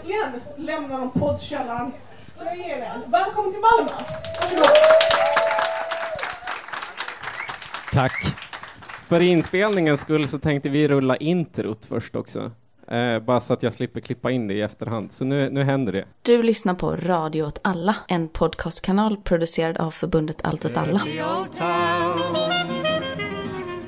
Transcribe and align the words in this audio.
äntligen 0.00 0.40
lämnar 0.56 1.00
de 1.00 1.10
poddkällan. 1.10 1.92
Så 2.36 2.44
jag 2.44 2.56
ger 2.56 2.76
er 2.76 2.82
en. 2.82 3.10
Välkommen 3.10 3.52
till 3.52 3.60
Malmö! 3.60 3.92
Varsågod. 4.40 4.66
Tack. 7.92 8.36
För 9.08 9.20
inspelningens 9.20 10.00
skull 10.00 10.28
så 10.28 10.38
tänkte 10.38 10.68
vi 10.68 10.88
rulla 10.88 11.16
introt 11.16 11.84
först 11.84 12.16
också. 12.16 12.50
Eh, 12.88 13.18
bara 13.18 13.40
så 13.40 13.52
att 13.52 13.62
jag 13.62 13.72
slipper 13.72 14.00
klippa 14.00 14.30
in 14.30 14.48
det 14.48 14.54
i 14.54 14.60
efterhand. 14.60 15.12
Så 15.12 15.24
nu, 15.24 15.50
nu 15.50 15.62
händer 15.62 15.92
det. 15.92 16.04
Du 16.22 16.42
lyssnar 16.42 16.74
på 16.74 16.96
Radio 16.96 17.42
åt 17.42 17.58
alla, 17.62 17.96
en 18.08 18.28
podcastkanal 18.28 19.16
producerad 19.16 19.78
av 19.78 19.90
förbundet 19.90 20.36
Allt 20.42 20.64
åt 20.64 20.76
alla. 20.76 20.98
Dirty 21.04 21.22
old 21.22 21.52
town. 21.52 22.18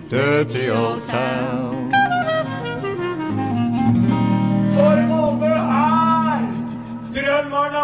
Dirty 0.08 0.70
old 0.70 1.06
town. 1.06 1.91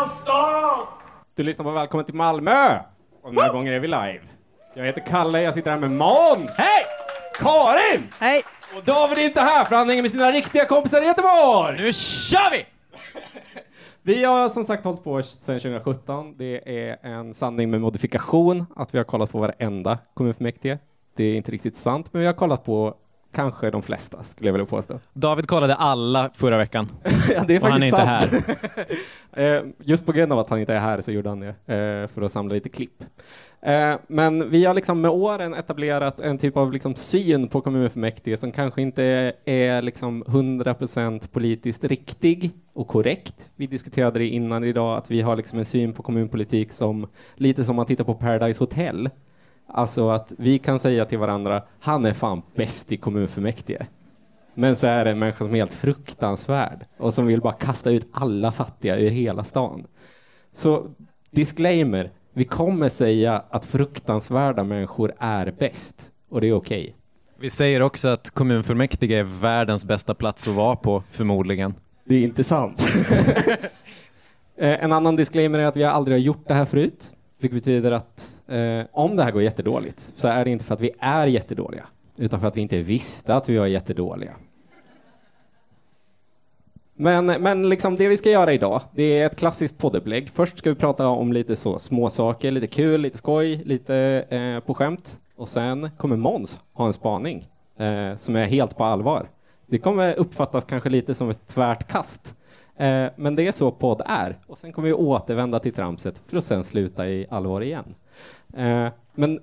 Stad! 0.08 0.86
Du 1.34 1.42
lyssnar 1.42 1.64
på 1.64 1.70
Välkommen 1.70 2.06
till 2.06 2.14
Malmö! 2.14 2.78
Och 3.22 3.34
den 3.34 3.42
här 3.44 3.52
gången 3.52 3.74
är 3.74 3.80
vi 3.80 3.88
live. 3.88 4.20
Jag 4.74 4.84
heter 4.84 5.06
Kalle, 5.06 5.42
jag 5.42 5.54
sitter 5.54 5.70
här 5.70 5.78
med 5.78 5.90
Måns! 5.90 6.58
Hej! 6.58 6.84
Karin! 7.34 8.08
Hej! 8.20 8.42
Och 8.76 8.84
David 8.84 9.18
är 9.18 9.24
inte 9.24 9.40
här 9.40 9.64
för 9.64 9.76
han 9.76 9.88
hänger 9.88 10.02
med 10.02 10.10
sina 10.10 10.32
riktiga 10.32 10.64
kompisar 10.64 11.02
i 11.02 11.06
Göteborg! 11.06 11.76
Nu 11.76 11.92
kör 11.92 12.50
vi! 12.50 12.66
Vi 14.02 14.24
har 14.24 14.48
som 14.48 14.64
sagt 14.64 14.84
hållit 14.84 15.04
på 15.04 15.22
sedan 15.22 15.60
2017. 15.60 16.34
Det 16.38 16.86
är 16.88 16.98
en 17.02 17.34
sanning 17.34 17.70
med 17.70 17.80
modifikation 17.80 18.66
att 18.76 18.94
vi 18.94 18.98
har 18.98 19.04
kollat 19.04 19.32
på 19.32 19.38
varenda 19.38 19.98
kommunfullmäktige. 20.14 20.78
Det 21.16 21.24
är 21.24 21.36
inte 21.36 21.52
riktigt 21.52 21.76
sant, 21.76 22.12
men 22.12 22.20
vi 22.20 22.26
har 22.26 22.34
kollat 22.34 22.64
på 22.64 22.94
kanske 23.32 23.70
de 23.70 23.82
flesta, 23.82 24.22
skulle 24.24 24.48
jag 24.48 24.52
vilja 24.52 24.66
påstå. 24.66 25.00
David 25.12 25.46
kollade 25.46 25.74
alla 25.74 26.30
förra 26.34 26.58
veckan. 26.58 26.88
ja, 27.34 27.44
det 27.48 27.56
är 27.56 27.62
Och 27.62 27.68
han 27.68 27.82
är 27.82 27.90
faktiskt 27.90 28.32
inte 28.34 28.54
sant. 28.54 28.88
Eh, 29.32 29.60
Just 29.78 30.06
på 30.06 30.12
grund 30.12 30.32
av 30.32 30.38
att 30.38 30.50
han 30.50 30.60
inte 30.60 30.74
är 30.74 30.80
här 30.80 31.00
så 31.00 31.10
gjorde 31.10 31.28
han 31.28 31.40
det, 31.40 31.48
eh, 31.48 32.14
för 32.14 32.22
att 32.22 32.32
samla 32.32 32.54
lite 32.54 32.68
klipp. 32.68 33.04
Eh, 33.62 33.94
Men 34.08 34.50
vi 34.50 34.64
har 34.64 34.74
liksom 34.74 35.00
med 35.00 35.10
åren 35.10 35.54
etablerat 35.54 36.20
en 36.20 36.38
typ 36.38 36.56
av 36.56 36.72
liksom 36.72 36.94
syn 36.94 37.48
på 37.48 37.60
kommunfullmäktige 37.60 38.36
som 38.36 38.52
kanske 38.52 38.82
inte 38.82 39.32
är 39.44 39.82
liksom 39.82 40.24
100% 40.24 41.28
politiskt 41.32 41.84
riktig 41.84 42.50
och 42.72 42.88
korrekt. 42.88 43.50
Vi 43.56 43.66
diskuterade 43.66 44.18
det 44.18 44.26
innan 44.26 44.64
idag, 44.64 44.98
att 44.98 45.10
vi 45.10 45.20
har 45.20 45.36
liksom 45.36 45.58
en 45.58 45.64
syn 45.64 45.92
på 45.92 46.02
kommunpolitik 46.02 46.72
som 46.72 47.06
lite 47.34 47.64
som 47.64 47.76
man 47.76 47.86
tittar 47.86 48.04
på 48.04 48.14
Paradise 48.14 48.62
Hotel. 48.62 49.10
Alltså 49.68 50.08
att 50.08 50.32
vi 50.38 50.58
kan 50.58 50.78
säga 50.78 51.04
till 51.04 51.18
varandra, 51.18 51.62
han 51.80 52.06
är 52.06 52.12
fan 52.12 52.42
bäst 52.54 52.92
i 52.92 52.96
kommunfullmäktige. 52.96 53.86
Men 54.54 54.76
så 54.76 54.86
är 54.86 55.04
det 55.04 55.10
en 55.10 55.18
människa 55.18 55.44
som 55.44 55.54
är 55.54 55.58
helt 55.58 55.74
fruktansvärd 55.74 56.86
och 56.98 57.14
som 57.14 57.26
vill 57.26 57.40
bara 57.40 57.52
kasta 57.52 57.90
ut 57.90 58.08
alla 58.12 58.52
fattiga 58.52 58.96
ur 58.96 59.10
hela 59.10 59.44
stan. 59.44 59.86
Så 60.52 60.86
disclaimer, 61.30 62.10
vi 62.32 62.44
kommer 62.44 62.88
säga 62.88 63.42
att 63.50 63.66
fruktansvärda 63.66 64.64
människor 64.64 65.12
är 65.18 65.54
bäst 65.58 66.10
och 66.28 66.40
det 66.40 66.46
är 66.46 66.52
okej. 66.52 66.94
Vi 67.40 67.50
säger 67.50 67.82
också 67.82 68.08
att 68.08 68.30
kommunfullmäktige 68.30 69.12
är 69.18 69.22
världens 69.22 69.84
bästa 69.84 70.14
plats 70.14 70.48
att 70.48 70.54
vara 70.54 70.76
på, 70.76 71.02
förmodligen. 71.10 71.74
Det 72.04 72.14
är 72.14 72.22
inte 72.22 72.44
sant. 72.44 72.86
Eh, 74.60 74.84
en 74.84 74.92
annan 74.92 75.16
disclaimer 75.16 75.58
är 75.58 75.64
att 75.64 75.76
vi 75.76 75.84
aldrig 75.84 76.14
har 76.14 76.20
gjort 76.20 76.48
det 76.48 76.54
här 76.54 76.64
förut, 76.64 77.10
vilket 77.38 77.54
betyder 77.54 77.92
att 77.92 78.34
eh, 78.46 78.86
om 78.92 79.16
det 79.16 79.22
här 79.22 79.30
går 79.30 79.42
jättedåligt 79.42 80.12
så 80.16 80.28
är 80.28 80.44
det 80.44 80.50
inte 80.50 80.64
för 80.64 80.74
att 80.74 80.80
vi 80.80 80.90
är 80.98 81.26
jättedåliga, 81.26 81.86
utan 82.16 82.40
för 82.40 82.46
att 82.46 82.56
vi 82.56 82.60
inte 82.60 82.82
visste 82.82 83.34
att 83.34 83.48
vi 83.48 83.58
var 83.58 83.66
jättedåliga. 83.66 84.34
Men, 87.00 87.26
men 87.26 87.68
liksom 87.68 87.96
det 87.96 88.08
vi 88.08 88.16
ska 88.16 88.30
göra 88.30 88.52
idag, 88.52 88.80
det 88.94 89.02
är 89.02 89.26
ett 89.26 89.36
klassiskt 89.36 89.78
poddupplägg. 89.78 90.30
Först 90.30 90.58
ska 90.58 90.70
vi 90.70 90.76
prata 90.76 91.08
om 91.08 91.32
lite 91.32 91.56
så 91.56 91.78
små 91.78 92.10
saker, 92.10 92.50
lite 92.50 92.66
kul, 92.66 93.00
lite 93.00 93.18
skoj, 93.18 93.62
lite 93.64 94.24
eh, 94.28 94.60
på 94.66 94.74
skämt. 94.74 95.18
Och 95.36 95.48
sen 95.48 95.90
kommer 95.96 96.16
Måns 96.16 96.58
ha 96.72 96.86
en 96.86 96.92
spaning 96.92 97.48
eh, 97.78 98.16
som 98.16 98.36
är 98.36 98.46
helt 98.46 98.76
på 98.76 98.84
allvar. 98.84 99.28
Det 99.66 99.78
kommer 99.78 100.14
uppfattas 100.14 100.64
kanske 100.64 100.88
lite 100.88 101.14
som 101.14 101.30
ett 101.30 101.46
tvärt 101.46 101.88
kast. 101.88 102.34
Eh, 102.78 103.10
men 103.16 103.36
det 103.36 103.48
är 103.48 103.52
så 103.52 103.70
podd 103.70 104.02
är. 104.06 104.38
Och 104.46 104.58
sen 104.58 104.72
kommer 104.72 104.88
vi 104.88 104.94
återvända 104.94 105.58
till 105.58 105.74
tramset 105.74 106.22
för 106.26 106.36
att 106.36 106.44
sen 106.44 106.64
sluta 106.64 107.08
i 107.08 107.26
allvar 107.30 107.60
igen. 107.60 107.84
Eh, 108.56 108.88
men 109.14 109.40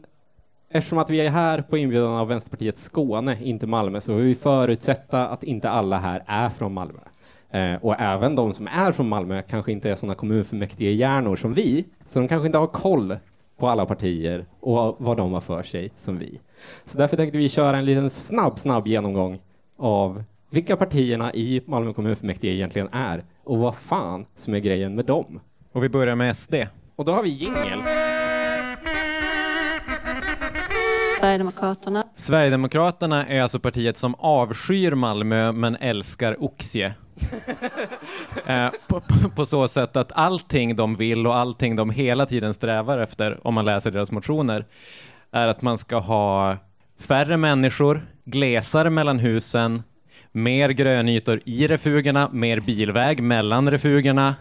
eftersom 0.70 0.98
att 0.98 1.10
vi 1.10 1.20
är 1.20 1.30
här 1.30 1.62
på 1.62 1.78
inbjudan 1.78 2.14
av 2.14 2.28
Vänsterpartiet 2.28 2.78
Skåne, 2.78 3.38
inte 3.44 3.68
Malmö, 3.68 4.02
så 4.02 4.14
vill 4.14 4.26
vi 4.26 4.36
förutsätta 4.36 5.28
att 5.28 5.44
inte 5.44 5.70
alla 5.70 5.98
här 5.98 6.24
är 6.26 6.50
från 6.50 6.74
Malmö. 6.74 7.00
Eh, 7.50 7.76
och 7.82 7.96
även 8.00 8.36
de 8.36 8.54
som 8.54 8.68
är 8.68 8.92
från 8.92 9.10
Malmö 9.10 9.42
kanske 9.42 9.72
inte 9.72 9.90
är 9.90 9.96
sådana 9.96 10.16
kommunfullmäktige 10.16 10.92
hjärnor 10.92 11.36
som 11.36 11.54
vi, 11.54 11.86
så 12.08 12.20
de 12.20 12.28
kanske 12.28 12.46
inte 12.46 12.58
har 12.58 12.68
koll 12.68 13.18
på 13.58 13.68
alla 13.68 13.86
partier 13.86 14.46
och 14.60 14.96
vad 15.00 15.18
de 15.18 15.34
har 15.34 15.42
för 15.42 15.64
sig 15.64 15.92
som 15.98 16.18
vi. 16.18 16.40
Så 16.86 16.98
därför 16.98 17.18
tänkte 17.18 17.38
vi 17.38 17.50
köra 17.50 17.78
en 17.78 17.86
liten 17.86 18.10
snabb, 18.10 18.60
snabb 18.60 18.88
genomgång 18.88 19.40
av 19.78 20.24
vilka 20.56 20.78
partierna 20.78 21.34
i 21.34 21.62
Malmö 21.68 21.94
kommunfullmäktige 21.94 22.54
egentligen 22.54 22.88
är 22.92 23.24
och 23.44 23.58
vad 23.58 23.76
fan 23.76 24.26
som 24.36 24.54
är 24.54 24.60
grejen 24.60 24.96
med 24.96 25.06
dem. 25.06 25.40
Och 25.72 25.84
vi 25.84 25.90
börjar 25.90 26.16
med 26.16 26.38
SD. 26.38 26.56
Och 26.96 27.06
då 27.06 27.12
har 27.12 27.24
vi 27.24 27.30
jingel. 27.30 27.80
Sverigedemokraterna. 31.20 32.04
Sverigedemokraterna 32.16 33.28
är 33.28 33.42
alltså 33.42 33.60
partiet 33.60 33.98
som 33.98 34.16
avskyr 34.16 34.92
Malmö 34.92 35.52
men 35.52 35.76
älskar 35.76 36.44
Oxie. 36.44 36.94
eh, 38.46 38.70
på, 38.88 39.02
på, 39.02 39.30
på 39.30 39.46
så 39.46 39.68
sätt 39.68 39.96
att 39.96 40.12
allting 40.12 40.76
de 40.76 40.96
vill 40.96 41.28
och 41.28 41.36
allting 41.36 41.76
de 41.76 41.90
hela 41.90 42.26
tiden 42.26 42.54
strävar 42.54 42.98
efter, 42.98 43.48
om 43.48 43.54
man 43.54 43.66
läser 43.66 43.92
deras 43.92 44.12
motioner, 44.12 44.66
är 45.32 45.48
att 45.48 45.62
man 45.62 45.78
ska 45.78 45.98
ha 46.00 46.58
färre 47.00 47.38
människor, 47.38 48.06
glesare 48.26 48.90
mellan 48.90 49.20
husen, 49.20 49.84
mer 50.36 50.70
grönytor 50.70 51.40
i 51.46 51.68
refugerna, 51.68 52.30
mer 52.32 52.60
bilväg 52.60 53.24
mellan 53.24 53.72
refugerna, 53.72 54.36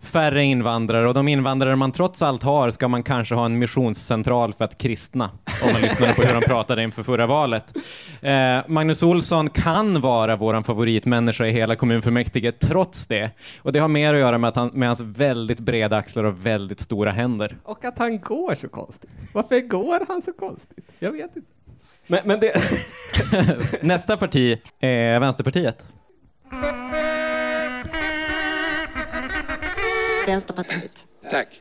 färre 0.00 0.44
invandrare 0.44 1.08
och 1.08 1.14
de 1.14 1.28
invandrare 1.28 1.76
man 1.76 1.92
trots 1.92 2.22
allt 2.22 2.42
har 2.42 2.70
ska 2.70 2.88
man 2.88 3.02
kanske 3.02 3.34
ha 3.34 3.46
en 3.46 3.58
missionscentral 3.58 4.52
för 4.52 4.64
att 4.64 4.78
kristna, 4.78 5.30
om 5.64 5.72
man 5.72 5.82
lyssnade 5.82 6.12
på 6.12 6.22
hur 6.22 6.34
de 6.34 6.40
pratade 6.40 6.82
inför 6.82 7.02
förra 7.02 7.26
valet. 7.26 7.76
Eh, 8.22 8.58
Magnus 8.66 9.02
Olsson 9.02 9.50
kan 9.50 10.00
vara 10.00 10.36
vår 10.36 10.62
favoritmänniska 10.62 11.46
i 11.46 11.50
hela 11.50 11.76
kommunfullmäktige 11.76 12.52
trots 12.52 13.06
det. 13.06 13.30
Och 13.62 13.72
det 13.72 13.78
har 13.78 13.88
mer 13.88 14.14
att 14.14 14.20
göra 14.20 14.38
med, 14.38 14.48
att 14.48 14.56
han, 14.56 14.70
med 14.74 14.88
hans 14.88 15.00
väldigt 15.00 15.60
breda 15.60 15.96
axlar 15.96 16.24
och 16.24 16.46
väldigt 16.46 16.80
stora 16.80 17.10
händer. 17.10 17.56
Och 17.64 17.84
att 17.84 17.98
han 17.98 18.18
går 18.18 18.54
så 18.54 18.68
konstigt. 18.68 19.10
Varför 19.32 19.60
går 19.60 20.04
han 20.08 20.22
så 20.22 20.32
konstigt? 20.32 20.84
Jag 20.98 21.12
vet 21.12 21.36
inte. 21.36 21.57
Men, 22.10 22.20
men 22.24 22.40
det... 22.40 22.52
Nästa 23.82 24.16
parti 24.16 24.58
är 24.80 25.20
Vänsterpartiet. 25.20 25.86
Vänsterpartiet. 30.26 31.04
Tack. 31.30 31.60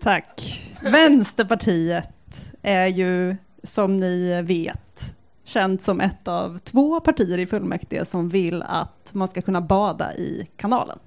Tack. 0.00 0.62
Vänsterpartiet 0.82 2.52
är 2.62 2.86
ju, 2.86 3.36
som 3.62 4.00
ni 4.00 4.42
vet, 4.42 5.14
känt 5.44 5.82
som 5.82 6.00
ett 6.00 6.28
av 6.28 6.58
två 6.58 7.00
partier 7.00 7.38
i 7.38 7.46
fullmäktige 7.46 8.04
som 8.04 8.28
vill 8.28 8.62
att 8.62 9.10
man 9.12 9.28
ska 9.28 9.42
kunna 9.42 9.60
bada 9.60 10.14
i 10.14 10.48
kanalen. 10.56 10.98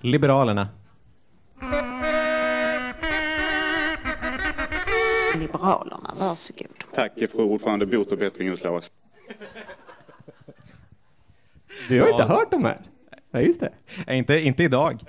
Liberalerna. 0.00 0.68
Liberalerna, 5.38 6.14
varsågod. 6.18 6.75
Tack 6.96 7.12
fru 7.32 7.42
ordförande, 7.42 7.86
bot 7.86 8.12
och 8.12 8.18
bättring 8.18 8.48
utlovas. 8.48 8.92
Du 11.88 12.00
har 12.00 12.08
inte 12.08 12.22
Ja. 12.22 12.28
hört 12.28 12.50
de 12.50 12.64
här? 12.64 12.78
Ja, 13.30 13.40
just 13.40 13.60
det. 13.60 13.70
Eh, 14.06 14.18
inte, 14.18 14.40
inte 14.40 14.62
idag. 14.62 15.00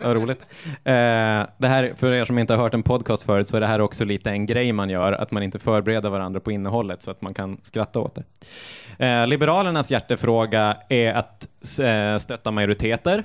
Vad 0.00 0.16
roligt. 0.16 0.40
Eh, 0.66 1.46
det 1.58 1.68
här, 1.68 1.92
för 1.96 2.12
er 2.12 2.24
som 2.24 2.38
inte 2.38 2.52
har 2.54 2.62
hört 2.62 2.74
en 2.74 2.82
podcast 2.82 3.22
förut, 3.22 3.48
så 3.48 3.56
är 3.56 3.60
det 3.60 3.66
här 3.66 3.80
också 3.80 4.04
lite 4.04 4.30
en 4.30 4.46
grej 4.46 4.72
man 4.72 4.90
gör, 4.90 5.12
att 5.12 5.30
man 5.30 5.42
inte 5.42 5.58
förbereder 5.58 6.08
varandra 6.10 6.40
på 6.40 6.52
innehållet 6.52 7.02
så 7.02 7.10
att 7.10 7.22
man 7.22 7.34
kan 7.34 7.58
skratta 7.62 8.00
åt 8.00 8.14
det. 8.14 9.06
Eh, 9.06 9.26
Liberalernas 9.26 9.90
hjärtefråga 9.90 10.76
är 10.88 11.12
att 11.14 11.48
eh, 11.80 12.18
stötta 12.18 12.50
majoriteter, 12.50 13.24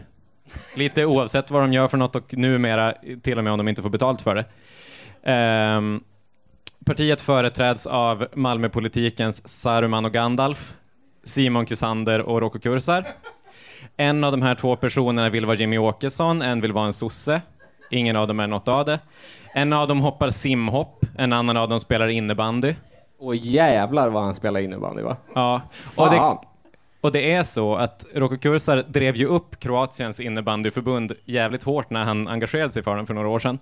lite 0.78 1.06
oavsett 1.06 1.52
vad 1.52 1.62
de 1.64 1.74
gör 1.74 1.88
för 1.88 1.98
något 1.98 2.16
och 2.16 2.38
numera 2.38 2.94
till 3.22 3.38
och 3.38 3.44
med 3.44 3.54
om 3.54 3.58
de 3.58 3.68
inte 3.68 3.82
får 3.82 3.90
betalt 3.90 4.22
för 4.22 4.36
det. 4.36 4.46
Ehm, 5.24 6.04
partiet 6.86 7.22
företräds 7.22 7.86
av 7.86 8.28
Malmöpolitikens 8.34 9.48
Saruman 9.48 10.06
och 10.06 10.12
Gandalf, 10.12 10.74
Simon 11.24 11.66
Kusander 11.66 12.22
och 12.22 12.42
Roko 12.42 12.60
Kursar. 12.60 13.08
En 13.98 14.24
av 14.24 14.32
de 14.32 14.42
här 14.42 14.56
två 14.56 14.76
personerna 14.76 15.30
vill 15.30 15.46
vara 15.46 15.58
Jimmy 15.58 15.78
Åkesson, 15.78 16.42
en 16.42 16.62
vill 16.62 16.74
vara 16.74 16.86
en 16.86 16.94
sosse. 16.94 17.42
Ingen 17.92 18.16
av 18.16 18.28
dem 18.28 18.40
är 18.40 18.48
något 18.48 18.68
av 18.68 18.86
det. 18.86 19.00
En 19.54 19.74
av 19.74 19.88
dem 19.88 20.02
hoppar 20.02 20.30
simhopp, 20.30 21.06
en 21.18 21.34
annan 21.34 21.58
av 21.58 21.70
dem 21.70 21.80
spelar 21.80 22.08
innebandy. 22.08 22.76
Och 23.20 23.36
jävlar 23.36 24.10
vad 24.10 24.24
han 24.24 24.36
spelar 24.36 24.60
innebandy 24.60 25.04
va? 25.04 25.18
Ja, 25.34 25.62
och 25.96 26.10
det. 26.10 26.38
Och 27.02 27.12
det 27.12 27.34
är 27.34 27.44
så 27.44 27.76
att 27.76 28.06
Roko 28.16 28.38
Kursar 28.38 28.84
drev 28.88 29.16
ju 29.16 29.26
upp 29.26 29.60
Kroatiens 29.60 30.20
innebandyförbund 30.20 31.12
jävligt 31.26 31.64
hårt 31.64 31.90
när 31.90 32.04
han 32.04 32.28
engagerade 32.28 32.74
sig 32.74 32.84
för 32.84 32.96
dem 32.96 33.08
för 33.08 33.14
några 33.14 33.28
år 33.28 33.40
sedan. 33.40 33.60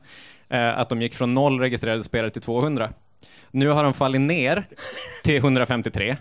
Eh, 0.50 0.80
att 0.80 0.90
de 0.90 1.02
gick 1.02 1.16
från 1.16 1.34
noll 1.34 1.60
registrerade 1.60 2.04
spelare 2.04 2.30
till 2.30 2.42
200. 2.42 2.90
Nu 3.52 3.70
har 3.70 3.84
de 3.84 3.94
fallit 3.94 4.22
ner 4.22 4.66
till 5.24 5.36
153. 5.36 6.18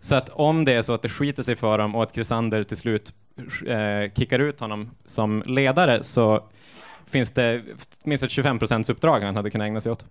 Så 0.00 0.14
att 0.14 0.28
om 0.28 0.64
det 0.64 0.72
är 0.72 0.82
så 0.82 0.94
att 0.94 1.02
det 1.02 1.08
skiter 1.08 1.42
sig 1.42 1.56
för 1.56 1.78
dem 1.78 1.94
och 1.94 2.02
att 2.02 2.12
Krisander 2.12 2.62
till 2.64 2.76
slut 2.76 3.12
eh, 3.66 4.12
kickar 4.14 4.38
ut 4.38 4.60
honom 4.60 4.90
som 5.04 5.42
ledare 5.46 6.02
så 6.02 6.44
finns 7.06 7.30
det 7.30 7.62
minst 8.04 8.24
ett 8.24 8.30
25% 8.30 8.90
uppdrag 8.90 9.20
han 9.20 9.36
hade 9.36 9.50
kunnat 9.50 9.66
ägna 9.66 9.80
sig 9.80 9.92
åt. 9.92 10.04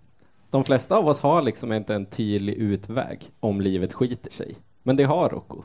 De 0.52 0.64
flesta 0.64 0.96
av 0.96 1.08
oss 1.08 1.20
har 1.20 1.42
liksom 1.42 1.74
inte 1.74 1.96
en 1.96 2.06
tydlig 2.06 2.54
utväg 2.54 3.20
om 3.40 3.62
livet 3.62 3.94
skiter 3.94 4.32
sig. 4.32 4.56
Men 4.84 4.96
det 4.96 5.04
har 5.04 5.30
Rocco. 5.30 5.64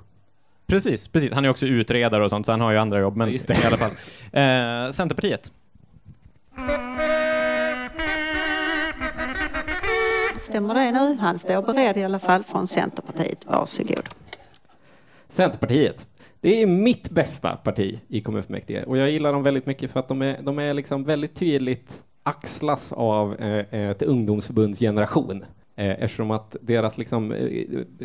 Precis, 0.67 1.09
precis. 1.09 1.33
Han 1.33 1.45
är 1.45 1.49
också 1.49 1.67
utredare 1.67 2.25
och 2.25 2.31
sånt, 2.31 2.47
så 2.47 2.53
han 2.53 2.61
har 2.61 2.73
ju 2.73 2.79
andra 2.79 3.01
jobb, 3.01 3.17
men 3.17 3.29
i 3.29 3.39
alla 3.67 3.77
fall. 3.77 3.91
Eh, 4.33 4.91
Centerpartiet. 4.93 5.53
Stämmer 10.55 10.75
det 10.75 10.93
nu? 10.93 11.17
Han 11.21 11.39
står 11.39 11.63
beredd 11.63 11.97
i 11.97 12.05
alla 12.05 12.19
fall 12.19 12.45
från 12.45 12.67
Centerpartiet. 12.67 13.47
Varsågod. 13.47 14.09
Centerpartiet. 15.29 16.07
Det 16.41 16.63
är 16.63 16.67
mitt 16.67 17.11
bästa 17.11 17.57
parti 17.57 18.01
i 18.09 18.21
kommunfullmäktige 18.21 18.85
och 18.85 18.99
jag 18.99 19.11
gillar 19.11 19.33
dem 19.33 19.43
väldigt 19.43 19.67
mycket 19.67 19.91
för 19.91 20.01
att 20.01 20.09
de 20.09 20.23
är, 20.23 20.43
de 20.43 20.59
är 20.59 20.75
liksom 20.75 21.05
väldigt 21.05 21.35
tydligt 21.35 22.03
axlas 22.23 22.93
av 22.93 23.41
eh, 23.41 23.91
ett 23.91 24.03
ungdomsförbundsgeneration. 24.03 25.45
Eh, 25.77 26.03
eftersom 26.03 26.31
att 26.31 26.57
deras 26.61 26.99
liksom, 26.99 27.33
eh, 27.33 27.47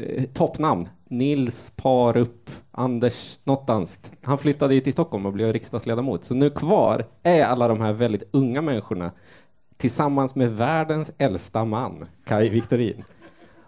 eh, 0.04 0.24
toppnamn, 0.34 0.90
Nils 1.07 1.74
Parup 1.75 2.50
Anders 2.72 3.40
något 3.44 3.68
danskt, 3.68 4.12
han 4.22 4.38
flyttade 4.38 4.74
ju 4.74 4.80
till 4.80 4.94
Stockholm 4.94 5.25
och 5.25 5.34
blev 5.34 5.54
riksdagsledamot. 5.54 6.24
Så 6.24 6.34
nu 6.34 6.50
kvar 6.50 7.06
är 7.24 7.45
alla 7.45 7.68
de 7.68 7.81
här 7.81 7.94
väldigt 7.94 8.24
unga 8.31 8.62
människorna 8.62 9.12
tillsammans 9.80 10.36
med 10.36 10.52
världens 10.52 11.12
äldsta 11.18 11.66
man, 11.66 12.06
Kai 12.26 12.50
Victorin. 12.50 13.04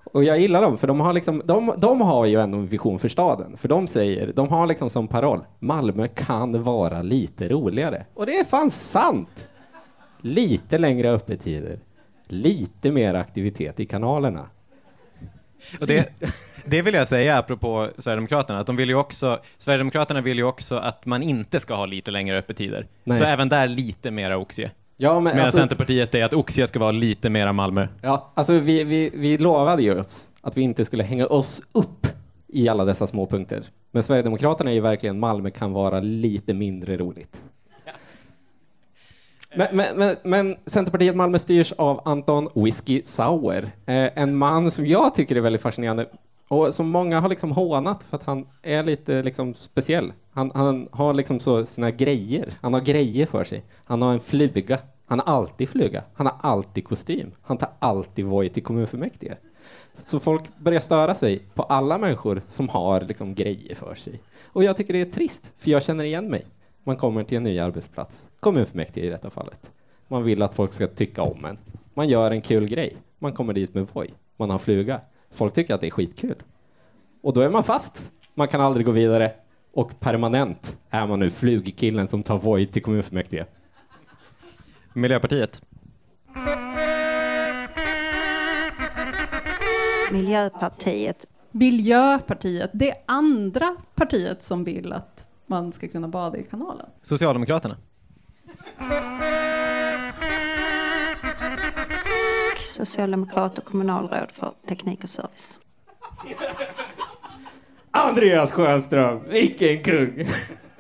Och 0.04 0.24
jag 0.24 0.40
gillar 0.40 0.62
dem, 0.62 0.78
för 0.78 0.88
de 0.88 1.00
har, 1.00 1.14
liksom, 1.14 1.42
de, 1.46 1.74
de 1.78 2.02
har 2.02 2.26
ju 2.26 2.42
ändå 2.42 2.58
en 2.58 2.68
vision 2.68 3.00
för 3.00 3.10
staden. 3.10 3.58
För 3.58 3.68
de 3.68 3.88
säger, 3.88 4.34
de 4.36 4.50
har 4.50 4.68
liksom 4.68 4.90
som 4.90 5.08
paroll, 5.08 5.44
Malmö 5.60 6.08
kan 6.08 6.64
vara 6.64 7.02
lite 7.02 7.50
roligare. 7.50 8.06
Och 8.14 8.26
det 8.26 8.38
är 8.38 8.44
fan 8.44 8.72
sant! 8.72 9.48
Lite 10.22 10.78
längre 10.78 11.12
öppettider, 11.12 11.80
lite 12.28 12.92
mer 12.92 13.14
aktivitet 13.14 13.80
i 13.80 13.86
kanalerna. 13.86 14.50
Och 15.80 15.88
det, 15.88 16.14
det 16.66 16.82
vill 16.82 16.94
jag 16.94 17.08
säga 17.08 17.38
apropå 17.38 17.88
Sverigedemokraterna, 17.98 18.60
att 18.60 18.68
de 18.68 18.76
vill 18.76 18.90
ju 18.90 18.96
också, 18.96 19.40
Sverigedemokraterna 19.58 20.22
vill 20.22 20.38
ju 20.38 20.44
också 20.44 20.76
att 20.78 21.06
man 21.06 21.24
inte 21.24 21.60
ska 21.60 21.76
ha 21.76 21.86
lite 21.86 22.12
längre 22.12 22.38
öppettider. 22.38 22.88
Nej. 23.04 23.18
Så 23.18 23.24
även 23.24 23.50
där 23.50 23.68
lite 23.68 24.12
mera 24.12 24.38
Oxie. 24.38 24.72
Ja, 25.04 25.14
men 25.14 25.24
Medan 25.24 25.46
alltså, 25.46 25.60
Centerpartiet 25.60 26.16
är 26.16 26.24
att 26.24 26.34
Oxie 26.34 26.68
ska 26.68 26.80
vara 26.80 26.92
lite 26.92 27.30
mera 27.30 27.54
Malmö. 27.54 27.88
ja, 28.02 28.32
alltså 28.34 28.60
vi, 28.60 28.84
vi, 28.84 29.12
vi 29.14 29.38
lovade 29.38 29.84
ju 29.84 30.00
oss 30.00 30.28
att 30.42 30.58
vi 30.58 30.62
inte 30.62 30.86
skulle 30.86 31.04
hänga 31.04 31.26
oss 31.26 31.62
upp 31.72 32.08
i 32.48 32.70
alla 32.70 32.86
dessa 32.86 33.08
små 33.08 33.28
punkter. 33.28 33.64
Men 33.92 34.04
Sverigedemokraterna 34.04 34.70
är 34.70 34.74
ju 34.74 34.82
verkligen 34.82 35.20
Malmö 35.20 35.50
kan 35.50 35.74
vara 35.74 36.00
lite 36.00 36.54
mindre 36.54 36.98
roligt. 36.98 37.42
Men, 39.56 39.68
men, 39.72 39.98
men, 39.98 40.16
men 40.24 40.56
Centerpartiet 40.66 41.16
Malmö 41.16 41.40
styrs 41.40 41.72
av 41.72 42.02
Anton 42.06 42.50
Whiskey 42.56 43.02
Sauer, 43.06 43.64
eh, 43.86 44.10
en 44.16 44.36
man 44.36 44.72
som 44.72 44.86
jag 44.86 45.16
tycker 45.16 45.36
är 45.36 45.42
väldigt 45.42 45.62
fascinerande 45.62 46.06
och 46.52 46.74
som 46.74 46.90
många 46.90 47.20
har 47.20 47.30
liksom 47.30 47.52
hånat 47.52 48.04
för 48.04 48.18
att 48.18 48.24
han 48.24 48.48
är 48.62 48.84
lite 48.84 49.24
liksom 49.24 49.54
speciell. 49.54 50.14
Han, 50.32 50.52
han 50.56 50.88
har 50.92 51.14
liksom 51.14 51.40
så 51.40 51.66
sina 51.66 51.92
grejer, 51.92 52.54
han 52.62 52.74
har 52.74 52.82
grejer 52.82 53.26
för 53.26 53.44
sig. 53.44 53.64
Han 53.86 54.02
har 54.02 54.14
en 54.14 54.20
fluga, 54.20 54.80
han 55.06 55.20
har 55.20 55.26
alltid 55.26 55.70
fluga, 55.70 56.04
han 56.14 56.28
har 56.28 56.36
alltid 56.42 56.86
kostym, 56.86 57.32
han 57.42 57.58
tar 57.58 57.70
alltid 57.80 58.26
Voi 58.26 58.50
till 58.50 58.64
kommunfullmäktige. 58.64 59.38
Så 60.02 60.20
folk 60.20 60.58
börjar 60.58 60.82
störa 60.82 61.16
sig 61.16 61.40
på 61.54 61.64
alla 61.64 61.98
människor 61.98 62.42
som 62.48 62.70
har 62.70 63.02
liksom 63.02 63.36
grejer 63.36 63.76
för 63.76 63.96
sig. 63.96 64.22
Och 64.46 64.64
jag 64.64 64.78
tycker 64.78 64.94
det 64.94 65.02
är 65.02 65.12
trist, 65.12 65.52
för 65.58 65.72
jag 65.72 65.84
känner 65.84 66.04
igen 66.04 66.30
mig. 66.30 66.46
Man 66.84 66.96
kommer 66.96 67.24
till 67.24 67.38
en 67.38 67.44
ny 67.44 67.60
arbetsplats, 67.60 68.28
kommunfullmäktige 68.40 69.06
i 69.06 69.10
detta 69.10 69.30
fallet. 69.30 69.72
Man 70.08 70.24
vill 70.24 70.42
att 70.42 70.56
folk 70.56 70.74
ska 70.74 70.88
tycka 70.88 71.22
om 71.22 71.46
en. 71.46 71.58
Man 71.94 72.08
gör 72.08 72.32
en 72.32 72.42
kul 72.42 72.68
grej. 72.68 72.98
Man 73.20 73.34
kommer 73.34 73.54
dit 73.54 73.74
med 73.74 73.88
Voi. 73.94 74.08
Man 74.38 74.50
har 74.50 74.58
fluga. 74.58 75.02
Folk 75.32 75.54
tycker 75.54 75.74
att 75.74 75.82
det 75.82 75.88
är 75.88 75.92
skitkul. 75.92 76.36
Och 77.22 77.34
då 77.34 77.42
är 77.42 77.50
man 77.50 77.64
fast. 77.64 78.12
Man 78.34 78.48
kan 78.48 78.62
aldrig 78.62 78.86
gå 78.86 78.92
vidare. 78.92 79.34
Och 79.74 80.00
permanent 80.00 80.78
är 80.90 81.08
man 81.08 81.20
nu 81.20 81.30
flugkillen 81.30 82.08
som 82.08 82.24
tar 82.24 82.38
Voi 82.38 82.66
till 82.66 82.82
kommunfullmäktige. 82.82 83.46
Miljöpartiet. 84.94 85.62
Miljöpartiet. 90.12 91.26
Miljöpartiet, 91.52 92.70
det 92.74 92.94
andra 93.06 93.76
partiet 93.96 94.44
som 94.44 94.64
vill 94.64 94.94
att 94.94 95.28
man 95.46 95.74
ska 95.74 95.88
kunna 95.88 96.08
bada 96.08 96.38
i 96.38 96.44
kanalen. 96.44 96.86
Socialdemokraterna. 97.02 97.78
Socialdemokrat 102.72 103.58
och 103.58 103.66
kommunalråd 103.66 104.32
för 104.34 104.54
teknik 104.68 105.04
och 105.04 105.10
service. 105.10 105.58
Andreas 107.92 108.52
Sjöström, 108.52 109.24
vilken 109.30 109.84
kung! 109.84 110.28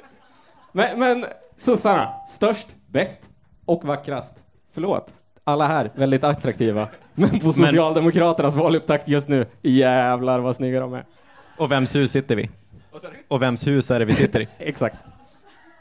men, 0.71 0.99
men 0.99 1.25
sossarna, 1.57 2.13
störst, 2.27 2.67
bäst 2.87 3.19
och 3.65 3.83
vackrast. 3.83 4.35
Förlåt, 4.73 5.13
alla 5.43 5.67
här 5.67 5.91
väldigt 5.95 6.23
attraktiva. 6.23 6.87
Men 7.13 7.39
på 7.39 7.53
Socialdemokraternas 7.53 8.55
valupptakt 8.55 9.09
just 9.09 9.27
nu, 9.27 9.45
jävlar 9.61 10.39
vad 10.39 10.55
snygga 10.55 10.79
de 10.79 10.93
är. 10.93 11.05
Och 11.57 11.71
vems 11.71 11.95
hus 11.95 12.11
sitter 12.11 12.35
vi? 12.35 12.49
Och 13.27 13.41
vems 13.41 13.67
hus 13.67 13.91
är 13.91 13.99
det 13.99 14.05
vi 14.05 14.13
sitter 14.13 14.39
i? 14.39 14.47
Exakt. 14.57 14.95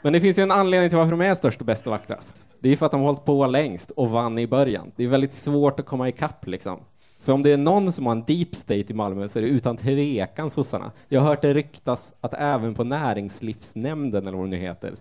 Men 0.01 0.13
det 0.13 0.21
finns 0.21 0.39
ju 0.39 0.43
en 0.43 0.51
anledning 0.51 0.89
till 0.89 0.97
varför 0.97 1.11
de 1.11 1.21
är 1.21 1.35
störst 1.35 1.59
och 1.59 1.65
bäst 1.65 1.87
och 1.87 1.91
vackrast. 1.91 2.41
Det 2.61 2.69
är 2.69 2.75
för 2.75 2.85
att 2.85 2.91
de 2.91 3.01
har 3.01 3.07
hållit 3.07 3.25
på 3.25 3.47
längst 3.47 3.91
och 3.91 4.09
vann 4.09 4.39
i 4.39 4.47
början. 4.47 4.91
Det 4.95 5.03
är 5.03 5.07
väldigt 5.07 5.33
svårt 5.33 5.79
att 5.79 5.85
komma 5.85 6.09
ikapp 6.09 6.47
liksom. 6.47 6.79
För 7.19 7.33
om 7.33 7.43
det 7.43 7.51
är 7.51 7.57
någon 7.57 7.91
som 7.91 8.05
har 8.05 8.11
en 8.11 8.23
deep 8.23 8.55
state 8.55 8.85
i 8.87 8.93
Malmö 8.93 9.29
så 9.29 9.39
är 9.39 9.43
det 9.43 9.49
utan 9.49 9.77
tvekan 9.77 10.49
sossarna. 10.49 10.91
Jag 11.07 11.21
har 11.21 11.27
hört 11.27 11.41
det 11.41 11.53
ryktas 11.53 12.13
att 12.21 12.33
även 12.33 12.73
på 12.73 12.83
näringslivsnämnden, 12.83 14.27
eller 14.27 14.37
vad 14.37 14.45
det 14.45 14.49
nu 14.49 14.57
heter, 14.57 14.93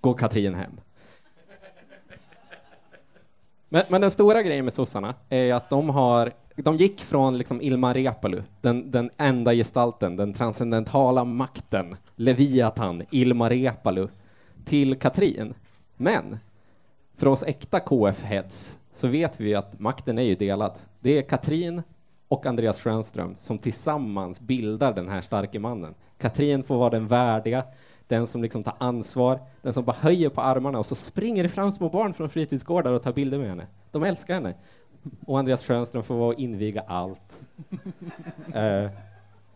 går 0.00 0.14
Katrin 0.14 0.54
hem. 0.54 0.80
Men, 3.68 3.84
men 3.88 4.00
den 4.00 4.10
stora 4.10 4.42
grejen 4.42 4.64
med 4.64 4.74
sossarna 4.74 5.14
är 5.28 5.54
att 5.54 5.70
de 5.70 5.90
har, 5.90 6.32
de 6.56 6.76
gick 6.76 7.00
från 7.00 7.38
liksom 7.38 7.60
Ilmar 7.60 7.94
Reepalu, 7.94 8.42
den, 8.60 8.90
den 8.90 9.10
enda 9.16 9.54
gestalten, 9.54 10.16
den 10.16 10.34
transcendentala 10.34 11.24
makten, 11.24 11.96
Leviathan, 12.16 13.02
Ilmar 13.10 13.50
Reepalu, 13.50 14.08
till 14.64 14.98
Katrin. 14.98 15.54
Men 15.96 16.38
för 17.16 17.26
oss 17.26 17.42
äkta 17.42 17.80
KF-heads 17.80 18.76
så 18.92 19.08
vet 19.08 19.40
vi 19.40 19.54
att 19.54 19.80
makten 19.80 20.18
är 20.18 20.22
ju 20.22 20.34
delad. 20.34 20.72
Det 21.00 21.18
är 21.18 21.22
Katrin 21.22 21.82
och 22.28 22.46
Andreas 22.46 22.80
Schönström 22.80 23.34
som 23.38 23.58
tillsammans 23.58 24.40
bildar 24.40 24.92
den 24.92 25.08
här 25.08 25.20
starke 25.20 25.58
mannen. 25.58 25.94
Katrin 26.18 26.62
får 26.62 26.76
vara 26.78 26.90
den 26.90 27.06
värdiga, 27.06 27.64
den 28.06 28.26
som 28.26 28.42
liksom 28.42 28.62
tar 28.62 28.74
ansvar, 28.78 29.40
den 29.62 29.72
som 29.72 29.84
bara 29.84 29.96
höjer 29.96 30.28
på 30.28 30.40
armarna 30.40 30.78
och 30.78 30.86
så 30.86 30.94
springer 30.94 31.42
det 31.42 31.48
fram 31.48 31.72
små 31.72 31.88
barn 31.88 32.14
från 32.14 32.30
fritidsgårdar 32.30 32.92
och 32.92 33.02
tar 33.02 33.12
bilder 33.12 33.38
med 33.38 33.48
henne. 33.48 33.66
De 33.90 34.02
älskar 34.02 34.34
henne. 34.34 34.54
Och 35.26 35.38
Andreas 35.38 35.64
Schönström 35.64 36.02
får 36.02 36.14
vara 36.14 36.28
och 36.28 36.40
inviga 36.40 36.80
allt. 36.80 37.40
Eh, 38.54 38.90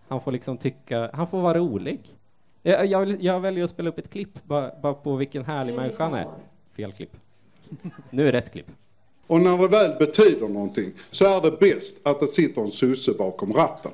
han 0.08 0.20
får 0.20 0.32
liksom 0.32 0.58
tycka, 0.58 1.10
han 1.12 1.26
får 1.26 1.40
vara 1.40 1.58
rolig. 1.58 2.00
Jag, 2.62 2.86
jag, 2.86 3.22
jag 3.22 3.40
väljer 3.40 3.64
att 3.64 3.70
spela 3.70 3.88
upp 3.88 3.98
ett 3.98 4.10
klipp 4.10 4.44
bara, 4.44 4.70
bara 4.82 4.94
på 4.94 5.16
vilken 5.16 5.44
härlig 5.44 5.75
människa 5.75 6.04
han 6.04 6.14
är. 6.14 6.26
Fel 6.76 6.92
klipp. 6.92 7.16
Nu 8.11 8.28
är 8.28 8.32
rätt 8.32 8.52
klipp. 8.52 8.66
Och 9.26 9.40
när 9.40 9.58
det 9.58 9.68
väl 9.68 9.99
betyder 9.99 10.49
någonting 10.49 10.92
så 11.11 11.25
är 11.25 11.40
det 11.40 11.50
bäst 11.50 12.06
att 12.06 12.20
det 12.20 12.26
sitter 12.26 12.62
en 12.62 12.70
sosse 12.70 13.12
bakom 13.18 13.52
ratten. 13.52 13.92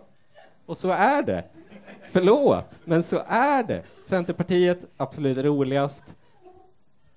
Och 0.67 0.79
så 0.79 0.91
är 0.91 1.23
det. 1.23 1.45
Förlåt, 2.11 2.81
men 2.85 3.03
så 3.03 3.23
är 3.29 3.63
det. 3.63 3.83
Centerpartiet, 4.01 4.85
absolut 4.97 5.39
roligast. 5.39 6.05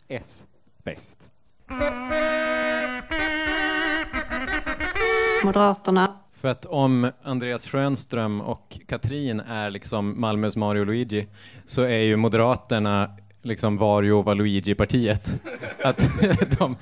S, 0.08 0.46
bäst. 0.84 1.30
Moderaterna. 5.46 6.20
För 6.34 6.48
att 6.48 6.66
om 6.66 7.12
Andreas 7.24 7.68
Schönström 7.68 8.42
och 8.42 8.80
Katrin 8.88 9.40
är 9.40 9.70
liksom 9.70 10.22
Malmös 10.22 10.56
Mario 10.56 10.84
Luigi 10.84 11.28
så 11.66 11.82
är 11.82 12.00
ju 12.00 12.16
Moderaterna 12.16 13.18
liksom 13.46 13.78
Vario 13.78 14.22
Valuigi-partiet. 14.22 15.36
Att 15.84 16.10
de, 16.60 16.78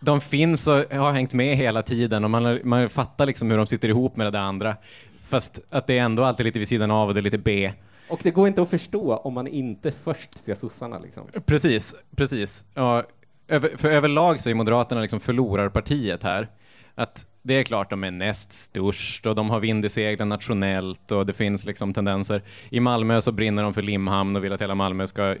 de 0.00 0.20
finns 0.20 0.66
och 0.66 0.74
har 0.74 1.12
hängt 1.12 1.32
med 1.32 1.56
hela 1.56 1.82
tiden 1.82 2.24
och 2.24 2.30
man, 2.30 2.60
man 2.64 2.88
fattar 2.88 3.26
liksom 3.26 3.50
hur 3.50 3.58
de 3.58 3.66
sitter 3.66 3.88
ihop 3.88 4.16
med 4.16 4.26
det 4.26 4.30
där 4.30 4.38
andra. 4.38 4.76
Fast 5.24 5.60
att 5.70 5.86
det 5.86 5.98
är 5.98 6.02
ändå 6.02 6.24
alltid 6.24 6.46
lite 6.46 6.58
vid 6.58 6.68
sidan 6.68 6.90
av 6.90 7.08
och 7.08 7.14
det 7.14 7.20
är 7.20 7.22
lite 7.22 7.38
B. 7.38 7.72
Och 8.08 8.20
det 8.22 8.30
går 8.30 8.48
inte 8.48 8.62
att 8.62 8.70
förstå 8.70 9.16
om 9.16 9.34
man 9.34 9.46
inte 9.46 9.90
först 9.90 10.38
ser 10.38 10.54
sossarna 10.54 10.98
liksom. 10.98 11.22
Precis, 11.46 11.94
precis. 12.16 12.64
Ja, 12.74 13.02
över, 13.48 13.70
för 13.76 13.90
överlag 13.90 14.40
så 14.40 14.50
är 14.50 14.54
Moderaterna 14.54 15.00
liksom 15.00 15.20
förlorarpartiet 15.20 16.22
här. 16.22 16.48
Att 16.94 17.26
det 17.42 17.54
är 17.54 17.62
klart 17.62 17.90
de 17.90 18.04
är 18.04 18.10
näst 18.10 18.52
störst 18.52 19.26
och 19.26 19.34
de 19.34 19.50
har 19.50 19.60
vind 19.60 19.84
i 19.84 19.88
seglen 19.88 20.28
nationellt 20.28 21.12
och 21.12 21.26
det 21.26 21.32
finns 21.32 21.64
liksom 21.64 21.94
tendenser. 21.94 22.42
I 22.70 22.80
Malmö 22.80 23.20
så 23.20 23.32
brinner 23.32 23.62
de 23.62 23.74
för 23.74 23.82
Limhamn 23.82 24.36
och 24.36 24.44
vill 24.44 24.52
att 24.52 24.62
hela 24.62 24.74
Malmö 24.74 25.06
ska 25.06 25.36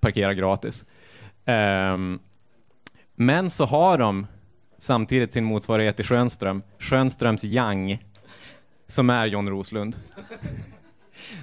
parkera 0.00 0.34
gratis. 0.34 0.84
Um, 1.44 2.18
men 3.14 3.50
så 3.50 3.64
har 3.64 3.98
de 3.98 4.26
samtidigt 4.78 5.32
sin 5.32 5.44
motsvarighet 5.44 6.00
i 6.00 6.02
Schönström, 6.02 6.62
Schönströms 6.78 7.44
Young, 7.44 8.04
som 8.86 9.10
är 9.10 9.26
John 9.26 9.48
Roslund. 9.48 9.96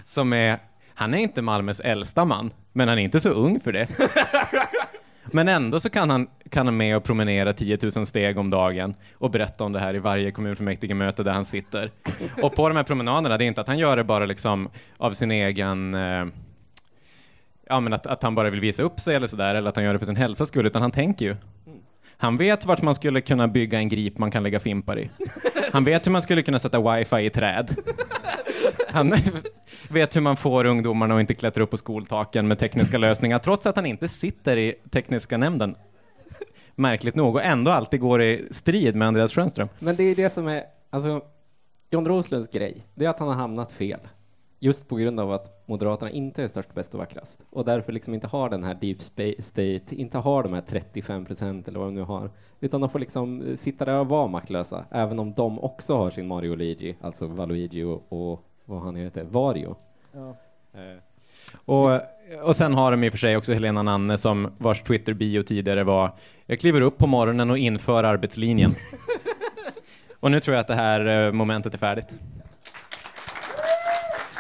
Som 0.06 0.34
är, 0.34 0.60
han 0.94 1.14
är 1.14 1.18
inte 1.18 1.42
Malmös 1.42 1.80
äldsta 1.80 2.26
man, 2.26 2.52
men 2.72 2.88
han 2.88 2.98
är 2.98 3.04
inte 3.04 3.20
så 3.20 3.30
ung 3.30 3.60
för 3.60 3.72
det. 3.72 3.88
Men 5.34 5.48
ändå 5.48 5.80
så 5.80 5.90
kan 5.90 6.10
han, 6.10 6.28
kan 6.50 6.68
han 6.68 6.78
med 6.78 6.98
och 6.98 7.04
promenera 7.04 7.54
10 7.54 7.78
000 7.96 8.06
steg 8.06 8.38
om 8.38 8.50
dagen 8.50 8.96
och 9.14 9.32
berätta 9.32 9.64
om 9.64 9.72
det 9.72 9.80
här 9.80 9.96
i 9.96 10.00
varje 10.00 10.32
kommunfullmäktigemöte 10.32 11.24
där 11.24 11.32
han 11.32 11.46
sitter. 11.46 11.92
Och 12.42 12.56
på 12.56 12.70
de 12.70 12.78
här 12.78 12.84
promenaderna, 12.84 13.38
det 13.38 13.44
är 13.44 13.48
inte 13.48 13.62
att 13.62 13.68
han 13.68 13.78
gör 13.78 13.98
det 13.98 14.04
bara 14.04 14.26
liksom 14.26 14.70
av 14.98 15.14
sin 15.14 15.32
egen 15.32 15.94
eh, 15.94 16.26
ja, 17.70 17.80
men 17.80 17.94
att, 17.94 18.06
att 18.06 18.24
han 18.24 18.36
bara 18.36 18.50
vill 18.50 18.60
visa 18.60 18.84
upp 18.84 19.00
sig 19.00 19.16
eller 19.16 19.28
sådär, 19.28 19.56
eller 19.56 19.70
att 19.70 19.76
han 19.76 19.86
gör 19.86 19.94
det 19.94 20.00
för 20.00 20.06
sin 20.06 20.16
hälsas 20.16 20.48
skull, 20.48 20.66
utan 20.66 20.82
han 20.82 20.92
tänker 20.92 21.26
ju. 21.26 21.36
Han 22.18 22.38
vet 22.38 22.66
vart 22.66 22.82
man 22.82 22.96
skulle 22.96 23.22
kunna 23.22 23.48
bygga 23.48 23.80
en 23.80 23.90
grip 23.90 24.18
man 24.18 24.32
kan 24.32 24.44
lägga 24.44 24.60
fimpar 24.60 25.00
i. 25.00 25.10
Han 25.72 25.84
vet 25.84 26.08
hur 26.08 26.12
man 26.12 26.22
skulle 26.22 26.42
kunna 26.42 26.60
sätta 26.60 26.96
wifi 26.96 27.26
i 27.26 27.30
träd. 27.30 27.76
Han 28.88 29.14
vet 29.90 30.16
hur 30.16 30.22
man 30.22 30.38
får 30.38 30.66
ungdomarna 30.66 31.16
att 31.16 31.22
inte 31.22 31.34
klättra 31.34 31.64
upp 31.64 31.70
på 31.70 31.78
skoltaken 31.78 32.48
med 32.48 32.60
tekniska 32.60 32.98
lösningar, 32.98 33.40
trots 33.40 33.66
att 33.66 33.76
han 33.76 33.86
inte 33.86 34.08
sitter 34.08 34.58
i 34.58 34.76
tekniska 34.90 35.38
nämnden. 35.38 35.76
Märkligt 36.76 37.16
nog, 37.16 37.36
och 37.36 37.44
ändå 37.44 37.72
alltid 37.72 38.00
går 38.00 38.22
i 38.22 38.48
strid 38.52 38.96
med 38.96 39.08
Andreas 39.08 39.34
Schönström. 39.34 39.70
Men 39.80 39.96
det 39.96 40.04
är 40.04 40.16
det 40.16 40.34
som 40.34 40.48
är, 40.48 40.64
alltså, 40.90 41.22
John 41.90 42.08
Roslunds 42.08 42.52
grej, 42.52 42.88
det 42.96 43.06
är 43.06 43.10
att 43.10 43.20
han 43.20 43.28
har 43.28 43.36
hamnat 43.36 43.72
fel. 43.72 44.00
Just 44.60 44.88
på 44.88 44.96
grund 44.96 45.20
av 45.20 45.32
att 45.32 45.68
Moderaterna 45.68 46.12
inte 46.12 46.44
är 46.44 46.48
störst, 46.48 46.74
bäst 46.74 46.94
och 46.94 47.00
vackrast. 47.00 47.46
Och 47.50 47.66
därför 47.66 47.92
liksom 47.92 48.14
inte 48.14 48.28
har 48.28 48.50
den 48.50 48.64
här 48.64 48.74
deep 48.74 49.02
state, 49.42 49.96
inte 49.96 50.18
har 50.18 50.44
de 50.44 50.54
här 50.54 50.62
35 50.62 51.26
procent 51.26 51.68
eller 51.68 51.80
vad 51.80 51.88
de 51.88 51.96
nu 51.96 52.02
har. 52.02 52.32
Utan 52.60 52.82
de 52.82 52.90
får 52.90 53.00
liksom 53.00 53.44
sitta 53.56 53.86
där 53.86 54.00
och 54.00 54.08
vara 54.08 54.28
maktlösa. 54.28 54.86
Även 54.92 55.20
om 55.20 55.34
de 55.34 55.60
också 55.60 55.98
har 55.98 56.10
sin 56.10 56.28
Mario 56.28 56.56
Luigi, 56.56 56.96
alltså 57.02 57.28
Valuigi 57.28 57.84
och, 57.84 58.04
och 58.10 58.46
vad 58.66 58.82
han 58.82 58.96
heter, 58.96 59.24
Vario. 59.24 59.76
Ja. 60.14 60.36
Eh, 60.74 60.98
Och, 61.66 62.00
och 62.44 62.56
sen 62.56 62.74
har 62.74 62.92
de 62.92 63.04
i 63.04 63.10
och 63.10 63.14
för 63.14 63.18
sig 63.18 63.38
också 63.38 63.54
Helena 63.54 63.84
Nanne 63.84 64.18
som 64.18 64.54
vars 64.58 64.82
Twitter-bio 64.82 65.44
tidigare 65.44 65.84
var 65.84 66.12
Jag 66.46 66.60
kliver 66.60 66.82
upp 66.82 66.98
på 66.98 67.08
morgonen 67.08 67.50
och 67.50 67.58
inför 67.58 68.04
arbetslinjen. 68.04 68.76
och 70.20 70.32
nu 70.32 70.40
tror 70.40 70.56
jag 70.56 70.62
att 70.62 70.68
det 70.68 70.76
här 70.76 71.26
eh, 71.26 71.32
momentet 71.32 71.74
är 71.74 71.78
färdigt. 71.78 72.08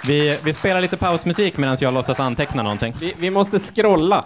Vi, 0.07 0.37
vi 0.43 0.53
spelar 0.53 0.81
lite 0.81 0.97
pausmusik 0.97 1.57
medan 1.57 1.77
jag 1.81 1.93
låtsas 1.93 2.19
anteckna 2.19 2.63
någonting. 2.63 2.93
Vi, 2.99 3.13
vi 3.19 3.29
måste 3.29 3.59
scrolla. 3.59 4.25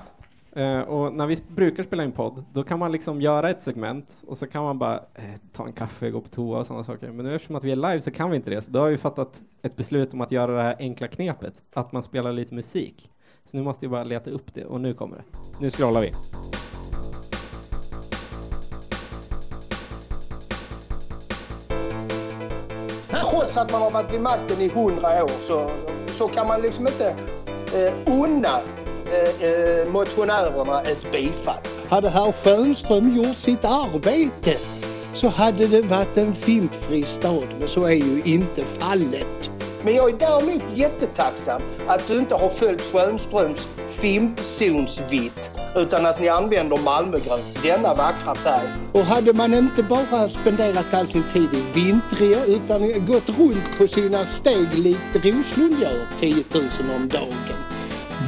Uh, 0.58 0.80
och 0.80 1.14
när 1.14 1.28
vi 1.28 1.38
brukar 1.48 1.84
spela 1.84 2.04
in 2.04 2.12
podd, 2.12 2.46
då 2.54 2.64
kan 2.64 2.80
man 2.80 2.92
liksom 2.92 3.22
göra 3.22 3.50
ett 3.50 3.62
segment 3.62 4.24
och 4.28 4.38
så 4.38 4.48
kan 4.48 4.64
man 4.64 4.80
bara 4.80 4.96
eh, 4.96 5.24
ta 5.54 5.66
en 5.66 5.74
kaffe, 5.74 6.10
gå 6.10 6.22
på 6.22 6.30
toa 6.30 6.60
och 6.60 6.68
sådana 6.68 6.84
saker. 6.84 7.12
Men 7.12 7.26
nu 7.26 7.36
eftersom 7.36 7.56
att 7.56 7.64
vi 7.64 7.72
är 7.72 7.76
live 7.76 8.02
så 8.02 8.12
kan 8.12 8.30
vi 8.30 8.36
inte 8.36 8.50
det. 8.50 8.62
Så 8.62 8.72
då 8.72 8.80
har 8.80 8.90
vi 8.90 8.98
fattat 8.98 9.42
ett 9.62 9.76
beslut 9.76 10.14
om 10.14 10.22
att 10.22 10.32
göra 10.32 10.56
det 10.56 10.62
här 10.62 10.76
enkla 10.80 11.08
knepet, 11.08 11.54
att 11.74 11.92
man 11.92 12.04
spelar 12.04 12.32
lite 12.32 12.56
musik. 12.56 13.12
Så 13.46 13.58
nu 13.58 13.64
måste 13.64 13.86
jag 13.86 13.92
bara 13.92 14.04
leta 14.04 14.30
upp 14.30 14.54
det 14.54 14.66
och 14.66 14.82
nu 14.82 14.94
kommer 14.94 15.18
det. 15.18 15.24
Nu 15.62 15.70
scrollar 15.70 16.02
vi. 16.02 16.12
Trots 23.10 23.58
att 23.58 23.72
man 23.72 23.82
har 23.82 23.92
varit 23.92 24.14
vid 24.14 24.22
makten 24.22 24.62
i 24.62 24.70
hundra 24.70 25.24
år 25.24 25.42
så, 25.42 25.70
så 26.08 26.28
kan 26.28 26.48
man 26.48 26.62
liksom 26.62 26.88
inte 26.88 27.16
eh, 27.74 27.94
unna 28.06 28.60
eh, 29.12 29.50
eh, 29.50 29.88
motionärerna 29.88 30.82
ett 30.82 31.12
bifall. 31.12 31.58
Hade 31.90 32.10
herr 32.10 32.32
Schönström 32.44 33.16
gjort 33.16 33.38
sitt 33.38 33.66
arbete 33.66 34.58
så 35.14 35.28
hade 35.28 35.68
det 35.68 35.82
varit 35.82 36.18
en 36.18 36.34
fimpfri 36.34 37.04
stad, 37.04 37.48
men 37.60 37.68
så 37.68 37.84
är 37.84 37.92
ju 37.92 38.22
inte 38.26 38.64
fallet. 38.80 39.52
Men 39.84 39.96
jag 39.96 40.10
är 40.10 40.18
däremot 40.18 40.64
jättetacksam 40.76 41.62
att 41.88 42.08
du 42.08 42.20
inte 42.20 42.36
har 42.36 42.50
följt 42.50 42.82
Schönströms 42.82 43.68
fimpzonsvitt 43.88 45.52
utan 45.76 46.06
att 46.06 46.20
ni 46.20 46.30
använder 46.30 46.78
Malmögrönt, 46.78 47.64
denna 47.64 47.94
vackra 47.94 48.36
färg. 48.36 48.68
Och 48.92 49.06
hade 49.06 49.34
man 49.34 49.54
inte 49.54 49.84
bara 49.84 50.30
spenderat 50.30 50.94
all 50.94 51.08
sin 51.08 51.24
tid 51.24 51.50
i 51.54 51.80
vintriga 51.80 52.46
utan 52.46 53.06
gått 53.06 53.30
runt 53.40 53.78
på 53.78 53.88
sina 53.88 54.26
steg 54.26 54.74
likt 54.74 55.26
Roslund 55.26 55.80
gör, 55.82 56.06
10 56.20 56.44
000 56.54 56.64
om 56.96 57.10
dagen. 57.10 57.67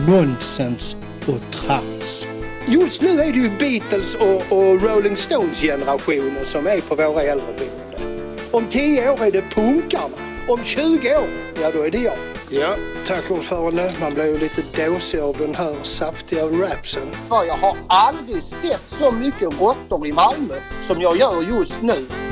Nonsens 0.08 0.98
och 1.28 1.52
trams. 1.52 2.28
Just 2.68 3.02
nu 3.02 3.10
är 3.10 3.34
det 3.34 3.40
ju 3.40 3.50
Beatles 3.50 4.16
och, 4.16 4.58
och 4.58 4.82
Rolling 4.82 5.18
Stones 5.18 5.62
generationen 5.62 6.46
som 6.46 6.68
är 6.68 6.82
på 6.82 6.96
våra 6.96 7.22
äldreboenden. 7.22 8.20
Om 8.52 8.66
10 8.66 9.10
år 9.10 9.24
är 9.24 9.32
det 9.32 9.42
punkarna. 9.42 10.18
Om 10.48 10.64
20 10.64 11.16
år, 11.16 11.28
ja 11.62 11.72
då 11.74 11.82
är 11.84 11.92
det 11.92 11.98
jag. 11.98 12.18
Ja, 12.50 12.76
tack 13.06 13.32
ordförande. 13.32 13.94
Man 14.02 14.14
blir 14.14 14.26
ju 14.26 14.38
lite 14.38 14.88
dåsig 14.88 15.20
av 15.20 15.38
den 15.38 15.56
här 15.56 15.76
saftiga 15.84 16.46
rapsen. 16.46 17.12
För 17.30 17.44
jag 17.44 17.58
har 17.58 17.78
aldrig 17.88 18.44
sett 18.44 18.88
så 18.88 19.12
mycket 19.12 19.62
råttor 19.62 20.08
i 20.08 20.12
Malmö 20.12 20.56
som 20.82 21.02
jag 21.02 21.18
gör 21.18 21.42
just 21.42 21.82
nu. 21.82 22.29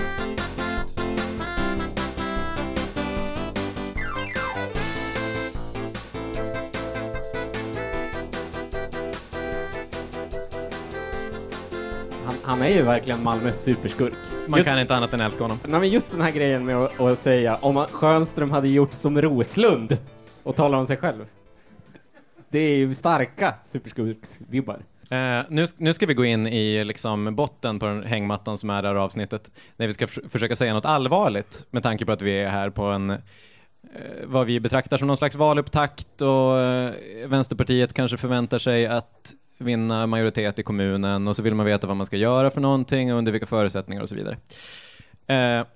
Han, 12.27 12.35
han 12.43 12.61
är 12.61 12.69
ju 12.69 12.81
verkligen 12.81 13.23
Malmös 13.23 13.63
superskurk. 13.63 14.13
Man 14.47 14.57
Just- 14.57 14.69
kan 14.69 14.79
inte 14.79 14.95
annat 14.95 15.13
än 15.13 15.21
älska 15.21 15.43
honom. 15.43 15.59
Nej, 15.67 15.79
men 15.79 15.89
just 15.89 16.11
den 16.11 16.21
här 16.21 16.31
grejen 16.31 16.65
med 16.65 16.77
att, 16.77 16.99
att 17.01 17.19
säga 17.19 17.55
om 17.55 17.85
Schönström 17.91 18.51
hade 18.51 18.67
gjort 18.67 18.93
som 18.93 19.21
Roslund 19.21 19.97
och 20.43 20.55
tala 20.55 20.77
om 20.77 20.87
sig 20.87 20.97
själv. 20.97 21.25
Det 22.49 22.59
är 22.59 22.75
ju 22.75 22.95
starka 22.95 23.53
superskurksvibbar. 23.65 24.79
Eh, 25.09 25.41
nu, 25.49 25.65
nu 25.77 25.93
ska 25.93 26.05
vi 26.05 26.13
gå 26.13 26.25
in 26.25 26.47
i 26.47 26.83
liksom 26.83 27.35
botten 27.35 27.79
på 27.79 27.85
den 27.85 28.03
hängmattan 28.03 28.57
som 28.57 28.69
är 28.69 28.81
det 28.81 28.87
här 28.87 28.95
avsnittet, 28.95 29.51
när 29.77 29.87
vi 29.87 29.93
ska 29.93 30.07
förs- 30.07 30.29
försöka 30.31 30.55
säga 30.55 30.73
något 30.73 30.85
allvarligt 30.85 31.65
med 31.71 31.83
tanke 31.83 32.05
på 32.05 32.11
att 32.11 32.21
vi 32.21 32.31
är 32.39 32.49
här 32.49 32.69
på 32.69 32.83
en 32.83 33.09
eh, 33.09 33.17
vad 34.25 34.45
vi 34.45 34.59
betraktar 34.59 34.97
som 34.97 35.07
någon 35.07 35.17
slags 35.17 35.35
valupptakt 35.35 36.21
och 36.21 36.59
eh, 36.59 36.93
Vänsterpartiet 37.27 37.93
kanske 37.93 38.17
förväntar 38.17 38.59
sig 38.59 38.87
att 38.87 39.33
vinna 39.57 40.07
majoritet 40.07 40.59
i 40.59 40.63
kommunen 40.63 41.27
och 41.27 41.35
så 41.35 41.41
vill 41.41 41.55
man 41.55 41.65
veta 41.65 41.87
vad 41.87 41.97
man 41.97 42.05
ska 42.05 42.17
göra 42.17 42.51
för 42.51 42.61
någonting 42.61 43.11
och 43.13 43.17
under 43.17 43.31
vilka 43.31 43.47
förutsättningar 43.47 44.01
och 44.01 44.09
så 44.09 44.15
vidare. 44.15 44.37
Eh, 45.27 45.67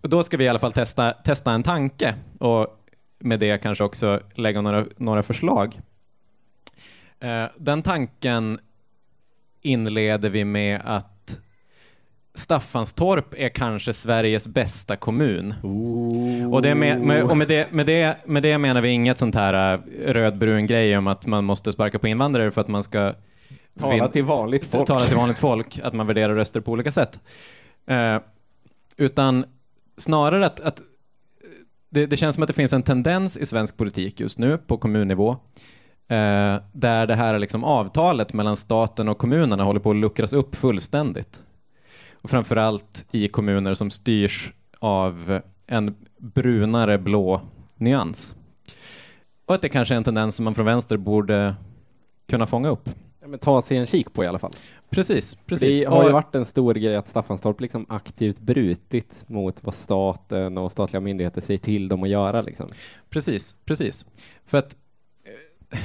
och 0.00 0.08
då 0.08 0.22
ska 0.22 0.36
vi 0.36 0.44
i 0.44 0.48
alla 0.48 0.58
fall 0.58 0.72
testa, 0.72 1.12
testa 1.12 1.52
en 1.52 1.62
tanke 1.62 2.14
och 2.38 2.80
med 3.18 3.40
det 3.40 3.62
kanske 3.62 3.84
också 3.84 4.20
lägga 4.34 4.60
några, 4.60 4.86
några 4.96 5.22
förslag. 5.22 5.80
Eh, 7.20 7.44
den 7.56 7.82
tanken 7.82 8.58
inleder 9.60 10.30
vi 10.30 10.44
med 10.44 10.80
att 10.84 11.13
Staffanstorp 12.34 13.34
är 13.36 13.48
kanske 13.48 13.92
Sveriges 13.92 14.48
bästa 14.48 14.96
kommun. 14.96 15.54
Och, 16.52 16.62
det 16.62 16.74
med, 16.74 17.00
med, 17.00 17.22
och 17.22 17.36
med, 17.36 17.48
det, 17.48 17.72
med, 17.72 17.86
det, 17.86 18.16
med 18.26 18.42
det 18.42 18.58
menar 18.58 18.80
vi 18.80 18.88
inget 18.88 19.18
sånt 19.18 19.34
här 19.34 19.74
äh, 19.74 20.12
rödbrun 20.12 20.66
grej 20.66 20.98
om 20.98 21.06
att 21.06 21.26
man 21.26 21.44
måste 21.44 21.72
sparka 21.72 21.98
på 21.98 22.08
invandrare 22.08 22.50
för 22.50 22.60
att 22.60 22.68
man 22.68 22.82
ska 22.82 23.14
Tala 23.78 24.08
till 24.08 24.24
vanligt 24.24 24.64
folk. 24.64 24.86
Tala 24.86 25.04
till 25.04 25.16
vanligt 25.16 25.38
folk, 25.38 25.78
att 25.82 25.92
man 25.92 26.06
värderar 26.06 26.34
röster 26.34 26.60
på 26.60 26.72
olika 26.72 26.92
sätt. 26.92 27.20
Eh, 27.86 28.18
utan 28.96 29.44
snarare 29.96 30.46
att, 30.46 30.60
att 30.60 30.80
det, 31.90 32.06
det 32.06 32.16
känns 32.16 32.34
som 32.34 32.42
att 32.42 32.48
det 32.48 32.54
finns 32.54 32.72
en 32.72 32.82
tendens 32.82 33.36
i 33.36 33.46
svensk 33.46 33.76
politik 33.76 34.20
just 34.20 34.38
nu 34.38 34.58
på 34.58 34.76
kommunnivå 34.76 35.30
eh, 36.08 36.56
där 36.72 37.06
det 37.06 37.14
här 37.14 37.38
liksom 37.38 37.64
avtalet 37.64 38.32
mellan 38.32 38.56
staten 38.56 39.08
och 39.08 39.18
kommunerna 39.18 39.64
håller 39.64 39.80
på 39.80 39.90
att 39.90 39.96
luckras 39.96 40.32
upp 40.32 40.56
fullständigt. 40.56 41.40
Och 42.24 42.30
framförallt 42.30 43.04
i 43.10 43.28
kommuner 43.28 43.74
som 43.74 43.90
styrs 43.90 44.52
av 44.78 45.40
en 45.66 45.94
brunare 46.18 46.98
blå 46.98 47.40
nyans. 47.76 48.34
Och 49.46 49.54
att 49.54 49.62
det 49.62 49.68
kanske 49.68 49.94
är 49.94 49.96
en 49.96 50.04
tendens 50.04 50.36
som 50.36 50.44
man 50.44 50.54
från 50.54 50.66
vänster 50.66 50.96
borde 50.96 51.54
kunna 52.28 52.46
fånga 52.46 52.68
upp. 52.68 52.90
Ja, 53.20 53.28
men 53.28 53.38
ta 53.38 53.62
sig 53.62 53.76
en 53.76 53.86
kik 53.86 54.12
på 54.12 54.24
i 54.24 54.26
alla 54.26 54.38
fall. 54.38 54.50
Precis, 54.90 55.34
precis. 55.34 55.80
Det 55.80 55.86
har 55.86 56.04
ju 56.04 56.12
varit 56.12 56.34
en 56.34 56.44
stor 56.44 56.74
grej 56.74 56.96
att 56.96 57.08
Staffanstorp 57.08 57.60
liksom 57.60 57.86
aktivt 57.88 58.40
brutit 58.40 59.24
mot 59.26 59.64
vad 59.64 59.74
staten 59.74 60.58
och 60.58 60.72
statliga 60.72 61.00
myndigheter 61.00 61.40
säger 61.40 61.58
till 61.58 61.88
dem 61.88 62.02
att 62.02 62.08
göra 62.08 62.42
liksom. 62.42 62.68
Precis, 63.10 63.56
precis. 63.64 64.06
För 64.46 64.58
att 64.58 64.76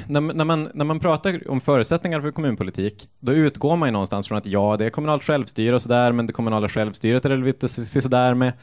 när, 0.08 0.22
när, 0.22 0.46
man, 0.46 0.70
när 0.74 0.86
man 0.86 1.00
pratar 1.00 1.52
om 1.52 1.62
förutsättningar 1.62 2.22
för 2.22 2.32
kommunpolitik, 2.32 3.10
då 3.20 3.34
utgår 3.34 3.76
man 3.76 3.88
ju 3.88 3.92
någonstans 3.92 4.28
från 4.28 4.38
att 4.38 4.46
ja, 4.46 4.78
det 4.78 4.86
är 4.86 4.90
kommunalt 4.90 5.24
självstyre 5.24 5.76
och 5.76 5.82
sådär, 5.82 6.12
men 6.12 6.28
det 6.28 6.34
kommunala 6.34 6.70
självstyret 6.70 7.26
är 7.26 7.30
det 7.30 7.38
lite 7.38 7.68
sådär 7.68 8.34
med. 8.34 8.54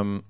Um, 0.00 0.24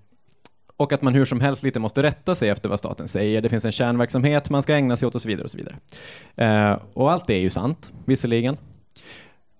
och 0.77 0.93
att 0.93 1.03
man 1.03 1.15
hur 1.15 1.25
som 1.25 1.41
helst 1.41 1.63
lite 1.63 1.81
måste 1.81 2.03
rätta 2.03 2.35
sig 2.35 2.49
efter 2.49 2.69
vad 2.69 2.79
staten 2.79 3.09
säger. 3.09 3.43
Det 3.43 3.49
finns 3.49 3.65
en 3.65 3.73
kärnverksamhet 3.73 4.51
man 4.51 4.63
ska 4.63 4.75
ägna 4.75 4.97
sig 4.97 5.09
åt 5.09 5.15
och 5.15 5.23
så 5.23 5.29
vidare. 5.29 5.45
Och 5.45 5.51
så 5.51 5.59
vidare. 5.59 5.77
Uh, 6.73 6.79
och 6.95 7.13
allt 7.13 7.27
det 7.27 7.35
är 7.35 7.41
ju 7.41 7.51
sant, 7.51 7.93
visserligen. 8.05 8.57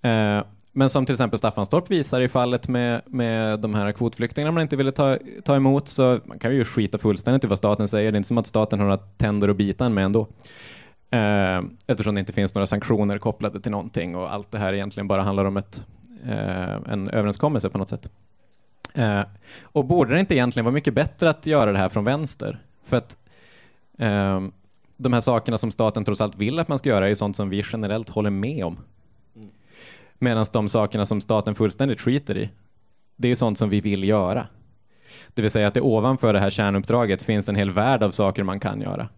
Uh, 0.07 0.43
men 0.79 0.91
som 0.91 1.07
till 1.07 1.13
exempel 1.13 1.39
Staffanstorp 1.39 1.91
visar 1.91 2.21
i 2.21 2.29
fallet 2.29 2.69
med, 2.69 3.03
med 3.07 3.61
de 3.61 3.75
här 3.75 3.93
kvotflyktingarna 3.93 4.53
man 4.53 4.63
inte 4.63 4.77
ville 4.77 4.93
ta, 4.93 5.19
ta 5.45 5.57
emot, 5.57 5.89
så 5.89 6.21
man 6.25 6.39
kan 6.39 6.55
ju 6.55 6.65
skita 6.65 6.99
fullständigt 6.99 7.45
i 7.45 7.47
vad 7.47 7.59
staten 7.59 7.89
säger. 7.89 8.13
Det 8.13 8.17
är 8.17 8.19
inte 8.19 8.29
som 8.29 8.39
att 8.39 8.47
staten 8.47 8.79
har 8.79 8.87
några 8.87 9.03
tänder 9.03 9.49
att 9.49 9.57
bita 9.57 9.87
en 9.87 9.95
med 9.95 10.05
ändå. 10.05 10.29
Eh, 11.11 11.63
eftersom 11.87 12.15
det 12.15 12.21
inte 12.21 12.33
finns 12.33 12.55
några 12.55 12.67
sanktioner 12.67 13.19
kopplade 13.19 13.61
till 13.61 13.71
någonting 13.71 14.17
och 14.17 14.33
allt 14.33 14.51
det 14.51 14.59
här 14.59 14.75
egentligen 14.75 15.09
bara 15.09 15.23
handlar 15.23 15.45
om 15.45 15.57
ett, 15.57 15.83
eh, 16.25 16.93
en 16.93 17.11
överenskommelse 17.11 17.71
på 17.71 17.79
något 17.79 17.89
sätt. 17.89 18.09
Eh, 18.95 19.23
och 19.63 19.85
borde 19.85 20.15
det 20.15 20.21
inte 20.21 20.35
egentligen 20.35 20.65
vara 20.65 20.75
mycket 20.75 20.95
bättre 20.95 21.31
att 21.31 21.47
göra 21.47 21.73
det 21.73 21.79
här 21.79 21.89
från 21.89 22.05
vänster? 22.05 22.59
För 22.85 22.97
att 22.97 23.19
eh, 23.99 24.41
de 24.97 25.13
här 25.13 25.21
sakerna 25.21 25.59
som 25.59 25.71
staten 25.71 26.05
trots 26.05 26.21
allt 26.21 26.37
vill 26.37 26.59
att 26.59 26.69
man 26.69 26.79
ska 26.79 26.89
göra 26.89 27.05
är 27.05 27.09
ju 27.09 27.17
sånt 27.17 27.37
som 27.37 27.49
vi 27.49 27.65
generellt 27.73 28.09
håller 28.09 28.31
med 28.31 28.65
om. 28.65 28.79
Medan 30.19 30.47
de 30.53 30.69
sakerna 30.69 31.07
som 31.07 31.21
staten 31.21 31.55
fullständigt 31.55 32.01
skiter 32.01 32.37
i, 32.37 32.51
det 33.17 33.29
är 33.29 33.35
sånt 33.35 33.59
som 33.59 33.71
vi 33.71 33.81
vill 33.81 34.05
göra. 34.05 34.47
Det 35.35 35.43
vill 35.43 35.51
säga 35.51 35.69
att 35.69 35.75
det 35.75 35.81
ovanför 35.81 36.33
det 36.33 36.41
här 36.41 36.51
kärnuppdraget 36.51 37.23
finns 37.23 37.49
en 37.49 37.57
hel 37.57 37.71
värld 37.71 38.03
av 38.03 38.11
saker 38.11 38.43
man 38.43 38.61
kan 38.61 38.81
göra. 38.81 39.09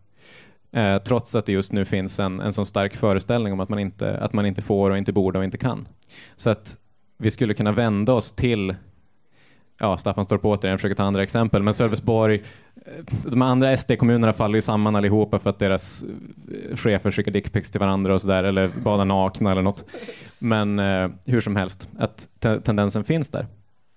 Eh, 0.73 0.99
trots 1.02 1.35
att 1.35 1.47
det 1.47 1.52
just 1.52 1.73
nu 1.73 1.85
finns 1.85 2.21
en, 2.21 2.40
en 2.40 2.52
sån 2.52 2.66
stark 2.66 2.97
föreställning 2.97 3.52
om 3.52 3.61
att 3.61 3.69
man, 3.69 3.78
inte, 3.78 4.19
att 4.19 4.33
man 4.33 4.47
inte 4.47 4.62
får 4.62 4.90
och 4.90 4.99
inte 4.99 5.12
borde 5.12 5.38
och 5.38 5.45
inte 5.45 5.59
kan. 5.59 5.88
Så 6.37 6.50
att 6.50 6.76
vi 7.19 7.30
skulle 7.30 7.54
kunna 7.54 7.73
vända 7.73 8.12
oss 8.12 8.33
till 8.33 8.75
ja, 9.80 9.96
Staffanstorp 9.96 10.44
återigen, 10.44 10.78
försöker 10.78 10.94
ta 10.94 11.02
andra 11.02 11.22
exempel, 11.22 11.62
men 11.62 11.75
Sölvesborg, 11.75 12.42
eh, 12.87 13.04
de 13.25 13.42
andra 13.42 13.76
SD-kommunerna 13.76 14.32
faller 14.32 14.54
ju 14.54 14.62
samman 14.62 14.96
allihopa 14.96 15.38
för 15.38 15.50
att 15.50 15.58
deras 15.58 16.02
eh, 16.02 16.76
chefer 16.76 17.10
skickar 17.10 17.32
dickpics 17.32 17.70
till 17.70 17.80
varandra 17.80 18.14
och 18.14 18.22
sådär, 18.22 18.44
eller 18.44 18.68
badar 18.84 19.04
nakna 19.04 19.52
eller 19.52 19.62
något. 19.62 19.84
Men 20.38 20.78
eh, 20.78 21.08
hur 21.25 21.40
som 21.40 21.56
helst, 21.56 21.88
att 21.99 22.28
te- 22.38 22.60
tendensen 22.60 23.04
finns 23.04 23.28
där. 23.28 23.46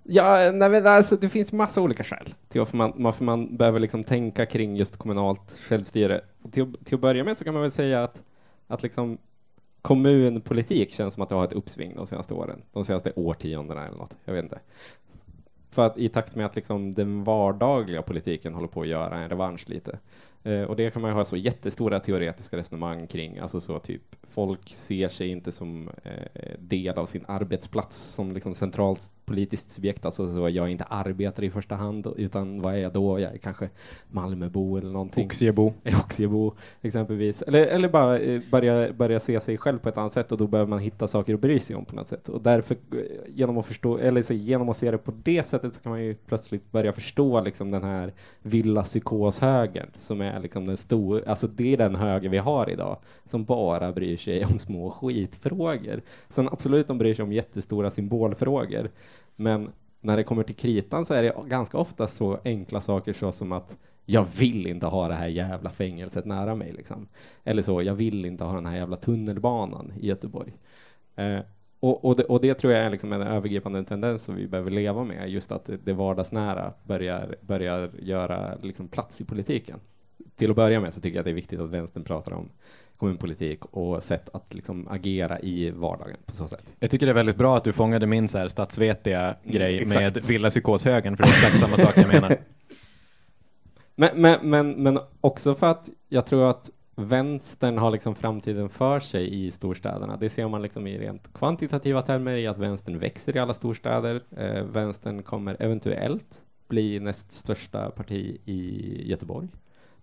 Ja, 0.05 0.51
nej, 0.53 0.69
men 0.69 0.87
alltså, 0.87 1.15
det 1.15 1.29
finns 1.29 1.51
massa 1.51 1.81
olika 1.81 2.03
skäl 2.03 2.33
till 2.49 2.59
varför 2.61 2.77
man, 2.77 2.93
varför 2.95 3.23
man 3.23 3.57
behöver 3.57 3.79
liksom 3.79 4.03
tänka 4.03 4.45
kring 4.45 4.75
just 4.75 4.97
kommunalt 4.97 5.59
självstyre. 5.67 6.21
Och 6.43 6.51
till, 6.51 6.63
att- 6.63 6.85
till 6.85 6.95
att 6.95 7.01
börja 7.01 7.23
med 7.23 7.37
så 7.37 7.43
kan 7.43 7.53
man 7.53 7.61
väl 7.63 7.71
säga 7.71 8.03
att, 8.03 8.21
att 8.67 8.83
liksom 8.83 9.17
kommunpolitik 9.81 10.91
känns 10.91 11.13
som 11.13 11.23
att 11.23 11.29
det 11.29 11.35
har 11.35 11.43
ett 11.43 11.53
uppsving 11.53 11.95
de 11.95 12.07
senaste 12.07 12.33
åren, 12.33 12.61
de 12.73 12.85
senaste 12.85 13.11
årtiondena 13.15 13.87
eller 13.87 13.97
något, 13.97 14.15
jag 14.25 14.33
vet 14.33 14.43
inte. 14.43 14.59
För 15.73 15.85
att 15.85 15.97
i 15.97 16.09
takt 16.09 16.35
med 16.35 16.45
att 16.45 16.55
liksom 16.55 16.93
den 16.93 17.23
vardagliga 17.23 18.01
politiken 18.01 18.53
håller 18.53 18.67
på 18.67 18.81
att 18.81 18.87
göra 18.87 19.17
en 19.17 19.29
revansch 19.29 19.69
lite. 19.69 19.99
Eh, 20.43 20.61
och 20.61 20.75
det 20.75 20.91
kan 20.91 21.01
man 21.01 21.11
ju 21.11 21.15
ha 21.15 21.25
så 21.25 21.37
jättestora 21.37 21.99
teoretiska 21.99 22.57
resonemang 22.57 23.07
kring, 23.07 23.39
alltså 23.39 23.61
så 23.61 23.79
typ 23.79 24.01
folk 24.23 24.69
ser 24.69 25.09
sig 25.09 25.27
inte 25.27 25.51
som 25.51 25.89
eh, 26.03 26.59
del 26.59 26.97
av 26.97 27.05
sin 27.05 27.25
arbetsplats 27.27 27.97
som 27.97 28.33
liksom 28.33 28.55
centralt 28.55 29.15
politiskt 29.25 29.71
subjekt, 29.71 30.05
alltså 30.05 30.33
så 30.33 30.49
jag 30.49 30.65
är 30.65 30.67
inte 30.67 30.83
arbetare 30.83 31.45
i 31.45 31.49
första 31.49 31.75
hand, 31.75 32.07
utan 32.17 32.61
vad 32.61 32.73
är 32.73 32.77
jag 32.77 32.93
då? 32.93 33.19
Jag 33.19 33.33
är 33.33 33.37
kanske 33.37 33.69
Malmöbo 34.07 34.77
eller 34.77 34.89
någonting. 34.89 35.25
Oxjebo. 35.25 35.73
Oxjebo, 36.05 36.53
exempelvis. 36.81 37.41
Eller, 37.41 37.67
eller 37.67 37.89
bara 37.89 38.19
eh, 38.19 38.41
börja, 38.51 38.93
börja 38.93 39.19
se 39.19 39.39
sig 39.39 39.57
själv 39.57 39.79
på 39.79 39.89
ett 39.89 39.97
annat 39.97 40.13
sätt 40.13 40.31
och 40.31 40.37
då 40.37 40.47
behöver 40.47 40.69
man 40.69 40.79
hitta 40.79 41.07
saker 41.07 41.33
att 41.33 41.39
bry 41.39 41.59
sig 41.59 41.75
om 41.75 41.85
på 41.85 41.95
något 41.95 42.07
sätt. 42.07 42.29
Och 42.29 42.41
därför, 42.41 42.75
eh, 42.75 42.99
genom 43.27 43.57
att 43.57 43.65
förstå, 43.65 43.97
eller 43.97 44.21
så, 44.21 44.33
genom 44.33 44.69
att 44.69 44.77
se 44.77 44.91
det 44.91 44.97
på 44.97 45.13
det 45.23 45.43
sättet 45.43 45.73
så 45.73 45.81
kan 45.81 45.89
man 45.89 46.03
ju 46.03 46.15
plötsligt 46.15 46.71
börja 46.71 46.93
förstå 46.93 47.41
liksom 47.41 47.71
den 47.71 47.83
här 47.83 48.13
villa 48.41 48.83
psykoshögern 48.83 49.89
som 49.99 50.21
är 50.21 50.39
liksom 50.39 50.65
den 50.65 50.77
stora, 50.77 51.29
alltså 51.29 51.47
det 51.47 51.73
är 51.73 51.77
den 51.77 51.95
höger 51.95 52.29
vi 52.29 52.38
har 52.38 52.69
idag 52.69 52.97
som 53.25 53.45
bara 53.45 53.91
bryr 53.91 54.17
sig 54.17 54.45
om 54.45 54.59
små 54.59 54.91
skitfrågor. 54.91 56.01
Sen 56.29 56.49
absolut, 56.51 56.88
de 56.88 56.97
bryr 56.97 57.13
sig 57.13 57.23
om 57.23 57.31
jättestora 57.31 57.91
symbolfrågor, 57.91 58.89
men 59.36 59.72
när 60.02 60.17
det 60.17 60.24
kommer 60.24 60.43
till 60.43 60.56
kritan 60.56 61.06
så 61.06 61.13
är 61.13 61.24
det 61.24 61.36
ganska 61.48 61.78
ofta 61.78 62.08
så 62.08 62.39
enkla 62.43 62.82
saker 62.82 63.13
så 63.13 63.32
som 63.32 63.52
att 63.52 63.78
jag 64.06 64.28
vill 64.39 64.67
inte 64.67 64.86
ha 64.86 65.08
det 65.08 65.13
här 65.13 65.28
jävla 65.28 65.69
fängelset 65.69 66.26
nära 66.26 66.56
mig 66.56 66.74
liksom. 66.74 67.08
Eller 67.43 67.62
så, 67.62 67.82
jag 67.82 67.96
vill 67.96 68.26
inte 68.26 68.43
ha 68.43 68.56
den 68.56 68.65
här 68.65 68.78
jävla 68.78 68.96
tunnelbanan 68.96 69.93
i 70.00 70.08
Göteborg. 70.08 70.54
Eh, 71.15 71.39
och, 71.80 72.06
och, 72.06 72.15
det, 72.15 72.24
och 72.24 72.41
det 72.41 72.54
tror 72.54 72.74
jag 72.74 72.86
är 72.86 72.89
liksom 72.89 73.13
en 73.13 73.22
övergripande 73.22 73.84
tendens 73.84 74.24
som 74.24 74.36
vi 74.36 74.48
behöver 74.48 74.72
leva 74.72 75.04
med, 75.04 75.30
just 75.30 75.52
att 75.52 75.69
det, 75.84 75.93
vardagsnära 75.93 76.74
börjar, 76.84 77.36
börjar 77.41 77.91
göra 78.00 78.56
liksom 78.62 78.88
plats 78.88 79.22
i 79.22 79.26
politiken. 79.26 79.80
Till 80.36 80.49
att 80.49 80.55
börja 80.55 80.79
med 80.79 80.93
så 80.93 81.01
tycker 81.01 81.15
jag 81.15 81.21
att 81.21 81.25
det 81.25 81.31
är 81.31 81.36
viktigt 81.36 81.59
att 81.59 81.69
vänstern 81.69 82.03
pratar 82.03 82.31
om 82.31 82.49
kommunpolitik 82.97 83.65
och 83.65 84.03
sätt 84.03 84.29
att 84.33 84.53
liksom 84.53 84.88
agera 84.88 85.39
i 85.39 85.71
vardagen 85.71 86.17
på 86.25 86.33
så 86.33 86.47
sätt. 86.47 86.73
Jag 86.79 86.91
tycker 86.91 87.05
det 87.05 87.12
är 87.12 87.13
väldigt 87.13 87.38
bra 87.38 87.57
att 87.57 87.63
du 87.63 87.73
fångade 87.73 88.07
min 88.07 88.27
så 88.27 88.38
här 88.38 88.47
statsvetiga 88.47 89.36
grej 89.43 89.83
Mm, 89.83 89.89
med 89.89 90.25
villa 90.25 90.49
psykoshögern, 90.49 91.17
för 91.17 91.23
det 91.23 91.29
är 91.29 91.33
exakt 91.33 91.59
samma 91.59 91.77
sak 91.77 91.97
jag 91.97 92.07
menar. 92.07 92.38
Men, 93.95 94.09
men, 94.15 94.49
men, 94.49 94.71
men 94.71 94.99
också 95.21 95.55
för 95.55 95.67
att 95.67 95.89
jag 96.09 96.25
tror 96.25 96.49
att 96.49 96.69
vänstern 96.95 97.77
har 97.77 97.91
liksom 97.91 98.15
framtiden 98.15 98.69
för 98.69 98.99
sig 98.99 99.45
i 99.45 99.51
storstäderna. 99.51 100.17
Det 100.17 100.29
ser 100.29 100.47
man 100.47 100.62
liksom 100.62 100.88
i 100.88 100.97
rent 100.97 101.33
kvantitativa 101.33 102.01
termer 102.01 102.36
i 102.36 102.47
att 102.47 102.57
vänstern 102.57 102.99
växer 102.99 103.36
i 103.36 103.39
alla 103.39 103.53
storstäder. 103.53 104.21
Eh, 104.38 104.63
vänstern 104.63 105.23
kommer 105.23 105.57
eventuellt 105.59 106.41
bli 106.67 106.99
näst 106.99 107.31
största 107.31 107.89
parti 107.89 108.38
i 108.45 109.09
Göteborg. 109.09 109.47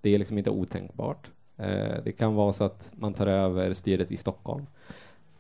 Det 0.00 0.14
är 0.14 0.18
liksom 0.18 0.38
inte 0.38 0.50
otänkbart. 0.50 1.30
Eh, 1.56 1.94
det 2.04 2.12
kan 2.12 2.34
vara 2.34 2.52
så 2.52 2.64
att 2.64 2.92
man 2.92 3.14
tar 3.14 3.26
över 3.26 3.72
styret 3.74 4.12
i 4.12 4.16
Stockholm. 4.16 4.66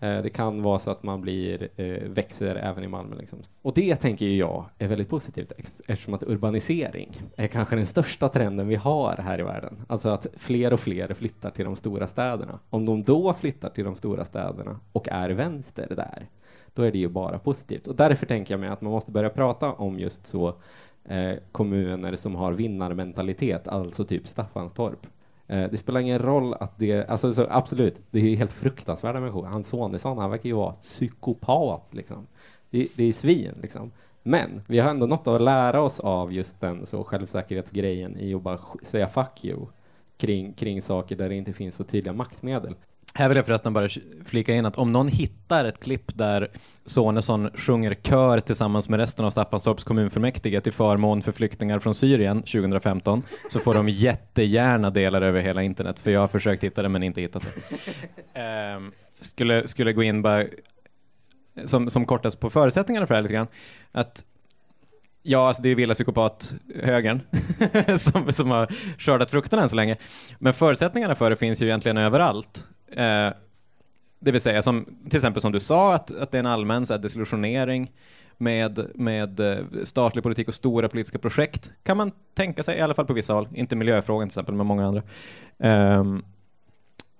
Eh, 0.00 0.22
Det 0.22 0.30
kan 0.30 0.62
vara 0.62 0.78
så 0.78 0.90
att 0.90 1.02
man 1.02 1.20
blir, 1.20 1.68
eh, 1.76 2.08
växer 2.08 2.54
även 2.56 2.84
i 2.84 2.88
Malmö. 2.88 3.16
Liksom. 3.16 3.38
Och 3.62 3.72
det 3.74 3.96
tänker 3.96 4.26
jag 4.26 4.64
är 4.78 4.88
väldigt 4.88 5.08
positivt 5.08 5.52
eftersom 5.88 6.14
att 6.14 6.22
urbanisering 6.22 7.22
är 7.36 7.46
kanske 7.46 7.76
den 7.76 7.86
största 7.86 8.28
trenden 8.28 8.68
vi 8.68 8.74
har 8.74 9.16
här 9.16 9.40
i 9.40 9.42
världen. 9.42 9.82
Alltså 9.88 10.08
att 10.08 10.26
fler 10.36 10.72
och 10.72 10.80
fler 10.80 11.14
flyttar 11.14 11.50
till 11.50 11.64
de 11.64 11.76
stora 11.76 12.06
städerna. 12.06 12.58
Om 12.70 12.84
de 12.84 13.02
då 13.02 13.32
flyttar 13.34 13.68
till 13.70 13.84
de 13.84 13.96
stora 13.96 14.24
städerna 14.24 14.80
och 14.92 15.08
är 15.08 15.30
vänster 15.30 15.86
där, 15.96 16.26
då 16.74 16.82
är 16.82 16.92
det 16.92 16.98
ju 16.98 17.08
bara 17.08 17.38
positivt. 17.38 17.86
Och 17.86 17.96
därför 17.96 18.26
tänker 18.26 18.54
jag 18.54 18.60
mig 18.60 18.68
att 18.68 18.80
man 18.80 18.92
måste 18.92 19.10
börja 19.10 19.30
prata 19.30 19.72
om 19.72 19.98
just 19.98 20.26
så 20.26 20.54
eh, 21.04 21.34
kommuner 21.52 22.16
som 22.16 22.34
har 22.34 22.52
vinnarmentalitet, 22.52 23.68
alltså 23.68 24.04
typ 24.04 24.26
Staffanstorp. 24.28 25.06
Eh, 25.46 25.70
Det 25.70 25.76
spelar 25.78 26.00
ingen 26.00 26.18
roll 26.18 26.54
att 26.54 26.78
det, 26.78 27.06
alltså 27.10 27.32
så 27.32 27.46
absolut, 27.50 28.00
det 28.10 28.18
är 28.18 28.36
helt 28.36 28.52
fruktansvärda 28.52 29.20
människor. 29.20 29.46
Hans 29.46 29.68
Sonesson, 29.68 30.18
han 30.18 30.30
verkar 30.30 30.48
ju 30.48 30.54
vara 30.54 30.72
psykopat 30.72 31.88
liksom. 31.94 32.26
Det, 32.70 32.88
det 32.96 33.04
är 33.04 33.12
svin 33.12 33.54
liksom. 33.62 33.90
Men 34.22 34.62
vi 34.68 34.78
har 34.78 34.90
ändå 34.90 35.06
något 35.06 35.26
att 35.26 35.40
lära 35.40 35.82
oss 35.82 36.00
av 36.00 36.32
just 36.32 36.60
den 36.60 36.86
så 36.86 37.04
självsäkerhetsgrejen 37.04 38.18
i 38.18 38.34
att 38.34 38.42
bara 38.42 38.58
säga 38.82 39.08
fuck 39.08 39.44
you 39.44 39.66
kring, 40.16 40.52
kring 40.52 40.82
saker 40.82 41.16
där 41.16 41.28
det 41.28 41.34
inte 41.34 41.52
finns 41.52 41.74
så 41.74 41.84
tydliga 41.84 42.12
maktmedel. 42.12 42.74
Här 43.14 43.28
vill 43.28 43.36
jag 43.36 43.46
förresten 43.46 43.72
bara 43.72 43.88
flika 44.24 44.54
in 44.54 44.66
att 44.66 44.78
om 44.78 44.92
någon 44.92 45.08
hittar 45.08 45.64
ett 45.64 45.82
klipp 45.82 46.18
där 46.18 46.48
Sonesson 46.84 47.50
sjunger 47.54 47.94
kör 47.94 48.40
tillsammans 48.40 48.88
med 48.88 49.00
resten 49.00 49.24
av 49.24 49.30
Staffanstorps 49.30 49.84
kommunfullmäktige 49.84 50.60
till 50.60 50.72
förmån 50.72 51.22
för 51.22 51.32
flyktingar 51.32 51.78
från 51.78 51.94
Syrien 51.94 52.42
2015 52.42 53.22
så 53.50 53.60
får 53.60 53.74
de 53.74 53.88
jättegärna 53.88 54.90
dela 54.90 55.20
det 55.20 55.26
över 55.26 55.40
hela 55.40 55.62
internet 55.62 55.98
för 55.98 56.10
jag 56.10 56.20
har 56.20 56.28
försökt 56.28 56.64
hitta 56.64 56.82
det 56.82 56.88
men 56.88 57.02
inte 57.02 57.20
hittat 57.20 57.42
det. 57.42 57.76
Ehm, 58.40 58.92
skulle, 59.20 59.68
skulle 59.68 59.92
gå 59.92 60.02
in 60.02 60.22
bara 60.22 60.44
som, 61.64 61.90
som 61.90 62.06
kortast 62.06 62.40
på 62.40 62.50
förutsättningarna 62.50 63.06
för 63.06 63.14
det 63.14 63.18
här 63.18 63.22
lite 63.22 63.34
grann. 63.34 63.48
Att 63.92 64.24
Ja, 65.22 65.48
alltså 65.48 65.62
det 65.62 65.68
är 65.68 65.74
villa 65.74 65.94
psykopat-högern 65.94 67.20
som, 67.98 68.32
som 68.32 68.50
har 68.50 68.72
skördat 68.98 69.30
frukterna 69.30 69.62
än 69.62 69.68
så 69.68 69.76
länge. 69.76 69.96
Men 70.38 70.54
förutsättningarna 70.54 71.14
för 71.14 71.30
det 71.30 71.36
finns 71.36 71.62
ju 71.62 71.66
egentligen 71.66 71.96
överallt. 71.96 72.64
Eh, 72.92 73.32
det 74.18 74.32
vill 74.32 74.40
säga, 74.40 74.62
som, 74.62 74.84
till 75.08 75.16
exempel 75.16 75.42
som 75.42 75.52
du 75.52 75.60
sa, 75.60 75.94
att, 75.94 76.16
att 76.16 76.30
det 76.30 76.38
är 76.38 76.40
en 76.40 76.46
allmän 76.46 76.86
så 76.86 76.94
här, 76.94 77.00
desillusionering 77.00 77.92
med, 78.36 78.90
med 78.94 79.40
eh, 79.40 79.58
statlig 79.84 80.22
politik 80.22 80.48
och 80.48 80.54
stora 80.54 80.88
politiska 80.88 81.18
projekt, 81.18 81.70
kan 81.82 81.96
man 81.96 82.12
tänka 82.34 82.62
sig, 82.62 82.78
i 82.78 82.80
alla 82.80 82.94
fall 82.94 83.06
på 83.06 83.12
vissa 83.12 83.32
håll. 83.32 83.48
Inte 83.54 83.76
miljöfrågan 83.76 84.28
till 84.28 84.32
exempel, 84.32 84.54
men 84.54 84.66
många 84.66 84.86
andra. 84.86 85.02
Ehm, 85.58 86.24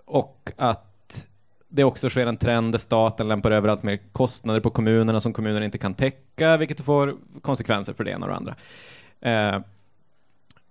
och 0.04 0.52
att 0.56 1.26
det 1.68 1.84
också 1.84 2.10
sker 2.10 2.26
en 2.26 2.36
trend 2.36 2.72
där 2.72 2.78
staten 2.78 3.28
lämpar 3.28 3.50
över 3.50 3.68
allt 3.68 3.82
mer 3.82 4.00
kostnader 4.12 4.60
på 4.60 4.70
kommunerna 4.70 5.20
som 5.20 5.32
kommunerna 5.32 5.64
inte 5.64 5.78
kan 5.78 5.94
täcka, 5.94 6.56
vilket 6.56 6.80
får 6.80 7.16
konsekvenser 7.42 7.92
för 7.92 8.04
det 8.04 8.10
ena 8.10 8.26
och 8.26 8.32
det 8.32 8.36
andra. 8.36 8.54
Eh, 9.20 9.60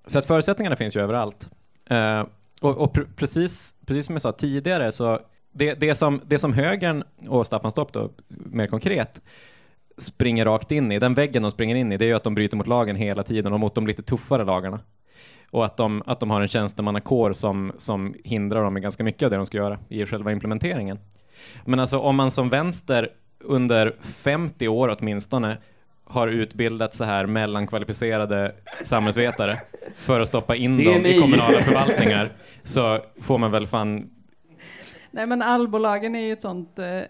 så 0.06 0.20
att 0.20 0.26
förutsättningarna 0.26 0.76
finns 0.76 0.96
ju 0.96 1.02
överallt. 1.02 1.50
Eh, 1.86 2.24
och, 2.62 2.78
och 2.78 2.96
pr- 2.96 3.08
precis, 3.16 3.74
precis 3.86 4.06
som 4.06 4.16
jag 4.16 4.22
sa 4.22 4.32
tidigare, 4.32 4.92
så 4.92 5.20
det, 5.52 5.74
det, 5.74 5.96
som, 5.96 6.22
det 6.28 6.40
som 6.40 6.54
högern 6.54 7.04
och 7.28 7.48
Staffanstorp 7.48 7.94
då, 7.94 8.12
mer 8.28 8.68
konkret, 8.68 9.22
springer 9.98 10.46
rakt 10.46 10.72
in 10.72 10.92
i, 10.92 11.00
den 11.00 11.14
väggen 11.14 11.42
de 11.42 11.52
springer 11.52 11.76
in 11.76 11.92
i, 11.92 11.98
det 11.98 12.06
är 12.06 12.10
ju 12.10 12.14
att 12.14 12.24
de 12.24 12.36
bryter 12.36 12.58
mot 12.58 12.68
lagen 12.68 12.96
hela 12.96 13.24
tiden 13.24 13.54
och 13.54 13.60
mot 13.60 13.76
de 13.76 13.88
lite 13.88 14.04
tuffare 14.04 14.44
lagarna. 14.44 14.80
Och 15.52 15.66
att 15.66 15.78
de, 15.78 16.04
att 16.06 16.20
de 16.20 16.30
har 16.30 16.42
en 16.42 16.48
tjänstemannakår 16.48 17.34
som, 17.34 17.72
som 17.78 18.16
hindrar 18.24 18.64
dem 18.64 18.78
i 18.78 18.82
ganska 18.82 19.04
mycket 19.04 19.24
av 19.24 19.30
det 19.32 19.38
de 19.38 19.46
ska 19.46 19.58
göra 19.58 19.80
i 19.90 20.06
själva 20.06 20.32
implementeringen. 20.32 21.00
Men 21.66 21.80
alltså 21.80 22.00
om 22.00 22.16
man 22.16 22.32
som 22.32 22.50
vänster 22.50 23.10
under 23.40 23.96
50 24.02 24.68
år 24.68 24.98
åtminstone 25.00 25.58
har 26.10 26.28
utbildat 26.28 26.94
så 26.94 27.04
här 27.04 27.26
mellankvalificerade 27.26 28.56
samhällsvetare 28.84 29.62
för 29.96 30.20
att 30.20 30.28
stoppa 30.28 30.56
in 30.56 30.78
dem 30.78 30.96
i 30.96 31.00
ni. 31.00 31.20
kommunala 31.20 31.60
förvaltningar 31.60 32.32
så 32.64 33.00
får 33.22 33.38
man 33.38 33.52
väl 33.52 33.68
fan 33.68 34.10
Nej 35.12 35.26
men 35.26 35.42
allbolagen 35.42 36.16
är 36.16 36.26
ju 36.26 36.34
ett 36.34 36.42
sånt, 36.42 36.80
eh, 36.80 37.02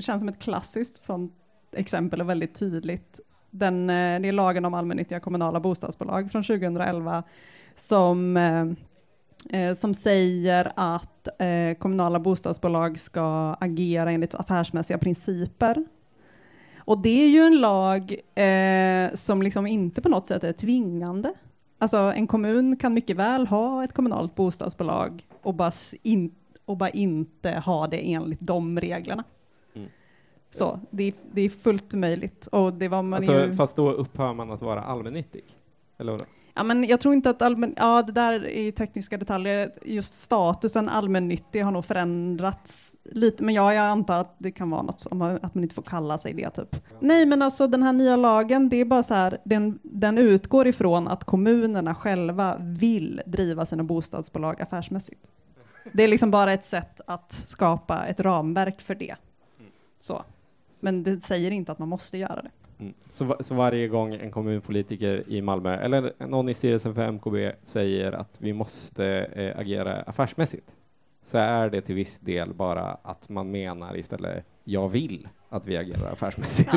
känns 0.00 0.20
som 0.20 0.28
ett 0.28 0.42
klassiskt 0.42 1.02
sånt 1.02 1.32
exempel 1.76 2.20
och 2.20 2.28
väldigt 2.28 2.54
tydligt. 2.54 3.20
Den, 3.50 3.90
eh, 3.90 4.20
det 4.20 4.28
är 4.28 4.32
lagen 4.32 4.64
om 4.64 4.74
allmännyttiga 4.74 5.20
kommunala 5.20 5.60
bostadsbolag 5.60 6.30
från 6.30 6.44
2011 6.44 7.22
som, 7.76 8.36
eh, 8.36 9.60
eh, 9.60 9.74
som 9.74 9.94
säger 9.94 10.72
att 10.76 11.12
kommunala 11.78 12.20
bostadsbolag 12.20 13.00
ska 13.00 13.56
agera 13.60 14.10
enligt 14.12 14.34
affärsmässiga 14.34 14.98
principer. 14.98 15.84
Och 16.86 16.98
det 16.98 17.24
är 17.24 17.28
ju 17.28 17.40
en 17.40 17.60
lag 17.60 18.14
eh, 18.34 19.14
som 19.14 19.42
liksom 19.42 19.66
inte 19.66 20.02
på 20.02 20.08
något 20.08 20.26
sätt 20.26 20.44
är 20.44 20.52
tvingande. 20.52 21.34
Alltså 21.78 21.96
en 21.96 22.26
kommun 22.26 22.76
kan 22.76 22.94
mycket 22.94 23.16
väl 23.16 23.46
ha 23.46 23.84
ett 23.84 23.92
kommunalt 23.92 24.34
bostadsbolag 24.34 25.26
och 25.42 25.54
bara, 25.54 25.72
in, 26.02 26.34
och 26.64 26.76
bara 26.76 26.90
inte 26.90 27.50
ha 27.50 27.86
det 27.86 28.12
enligt 28.12 28.40
de 28.40 28.80
reglerna. 28.80 29.24
Mm. 29.74 29.88
Så 30.50 30.80
det 30.90 31.04
är, 31.04 31.14
det 31.32 31.40
är 31.40 31.48
fullt 31.48 31.94
möjligt. 31.94 32.46
Och 32.46 32.72
det 32.72 32.88
var 32.88 33.02
man 33.02 33.16
Alltså, 33.16 33.46
ju... 33.46 33.54
Fast 33.54 33.76
då 33.76 33.92
upphör 33.92 34.34
man 34.34 34.50
att 34.50 34.62
vara 34.62 34.82
allmännyttig? 34.82 35.44
Eller 35.98 36.12
vadå? 36.12 36.24
Ja, 36.56 36.62
men 36.62 36.84
jag 36.84 37.00
tror 37.00 37.14
inte 37.14 37.30
att 37.30 37.42
allmän, 37.42 37.74
ja 37.76 38.02
det 38.02 38.12
där 38.12 38.46
är 38.46 38.72
tekniska 38.72 39.16
detaljer, 39.16 39.72
just 39.84 40.20
statusen 40.20 40.88
allmännyttig 40.88 41.62
har 41.62 41.72
nog 41.72 41.84
förändrats 41.84 42.96
lite, 43.04 43.44
men 43.44 43.54
ja, 43.54 43.74
jag 43.74 43.84
antar 43.84 44.18
att 44.18 44.34
det 44.38 44.50
kan 44.50 44.70
vara 44.70 44.82
något 44.82 45.00
som 45.00 45.22
att 45.22 45.54
man 45.54 45.64
inte 45.64 45.74
får 45.74 45.82
kalla 45.82 46.18
sig 46.18 46.34
det 46.34 46.50
typ. 46.50 46.76
Nej, 47.00 47.26
men 47.26 47.42
alltså 47.42 47.66
den 47.66 47.82
här 47.82 47.92
nya 47.92 48.16
lagen, 48.16 48.68
det 48.68 48.76
är 48.76 48.84
bara 48.84 49.02
så 49.02 49.14
här, 49.14 49.38
den, 49.44 49.78
den 49.82 50.18
utgår 50.18 50.66
ifrån 50.66 51.08
att 51.08 51.24
kommunerna 51.24 51.94
själva 51.94 52.56
vill 52.60 53.22
driva 53.26 53.66
sina 53.66 53.84
bostadsbolag 53.84 54.62
affärsmässigt. 54.62 55.30
Det 55.92 56.02
är 56.02 56.08
liksom 56.08 56.30
bara 56.30 56.52
ett 56.52 56.64
sätt 56.64 57.00
att 57.06 57.32
skapa 57.32 58.06
ett 58.06 58.20
ramverk 58.20 58.80
för 58.80 58.94
det. 58.94 59.16
Så. 60.00 60.24
Men 60.80 61.02
det 61.02 61.20
säger 61.20 61.50
inte 61.50 61.72
att 61.72 61.78
man 61.78 61.88
måste 61.88 62.18
göra 62.18 62.42
det. 62.42 62.50
Mm. 62.78 62.94
Så, 63.10 63.36
så 63.40 63.54
varje 63.54 63.88
gång 63.88 64.14
en 64.14 64.30
kommunpolitiker 64.30 65.24
i 65.26 65.42
Malmö 65.42 65.76
eller 65.76 66.12
någon 66.18 66.48
i 66.48 66.54
styrelsen 66.54 66.94
för 66.94 67.12
MKB 67.12 67.52
säger 67.62 68.12
att 68.12 68.38
vi 68.38 68.52
måste 68.52 69.06
eh, 69.06 69.58
agera 69.58 70.02
affärsmässigt 70.02 70.74
så 71.26 71.38
är 71.38 71.70
det 71.70 71.80
till 71.80 71.94
viss 71.94 72.18
del 72.18 72.54
bara 72.54 72.98
att 73.02 73.28
man 73.28 73.50
menar 73.50 73.96
istället 73.96 74.44
jag 74.64 74.88
vill 74.88 75.28
att 75.48 75.66
vi 75.66 75.76
agerar 75.76 76.12
affärsmässigt. 76.12 76.70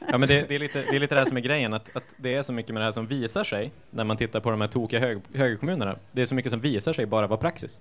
Ja, 0.10 0.18
men 0.18 0.28
det, 0.28 0.48
det, 0.48 0.54
är 0.54 0.58
lite, 0.58 0.78
det 0.90 0.96
är 0.96 1.00
lite 1.00 1.14
det 1.14 1.18
här 1.18 1.26
som 1.26 1.36
är 1.36 1.40
grejen, 1.40 1.74
att, 1.74 1.96
att 1.96 2.14
det 2.16 2.34
är 2.34 2.42
så 2.42 2.52
mycket 2.52 2.74
med 2.74 2.80
det 2.80 2.84
här 2.84 2.92
som 2.92 3.06
visar 3.06 3.44
sig 3.44 3.72
när 3.90 4.04
man 4.04 4.16
tittar 4.16 4.40
på 4.40 4.50
de 4.50 4.60
här 4.60 4.68
tokiga 4.68 5.00
hög, 5.00 5.20
högerkommunerna. 5.34 5.96
Det 6.12 6.22
är 6.22 6.26
så 6.26 6.34
mycket 6.34 6.52
som 6.52 6.60
visar 6.60 6.92
sig 6.92 7.06
bara 7.06 7.26
vara 7.26 7.40
praxis. 7.40 7.80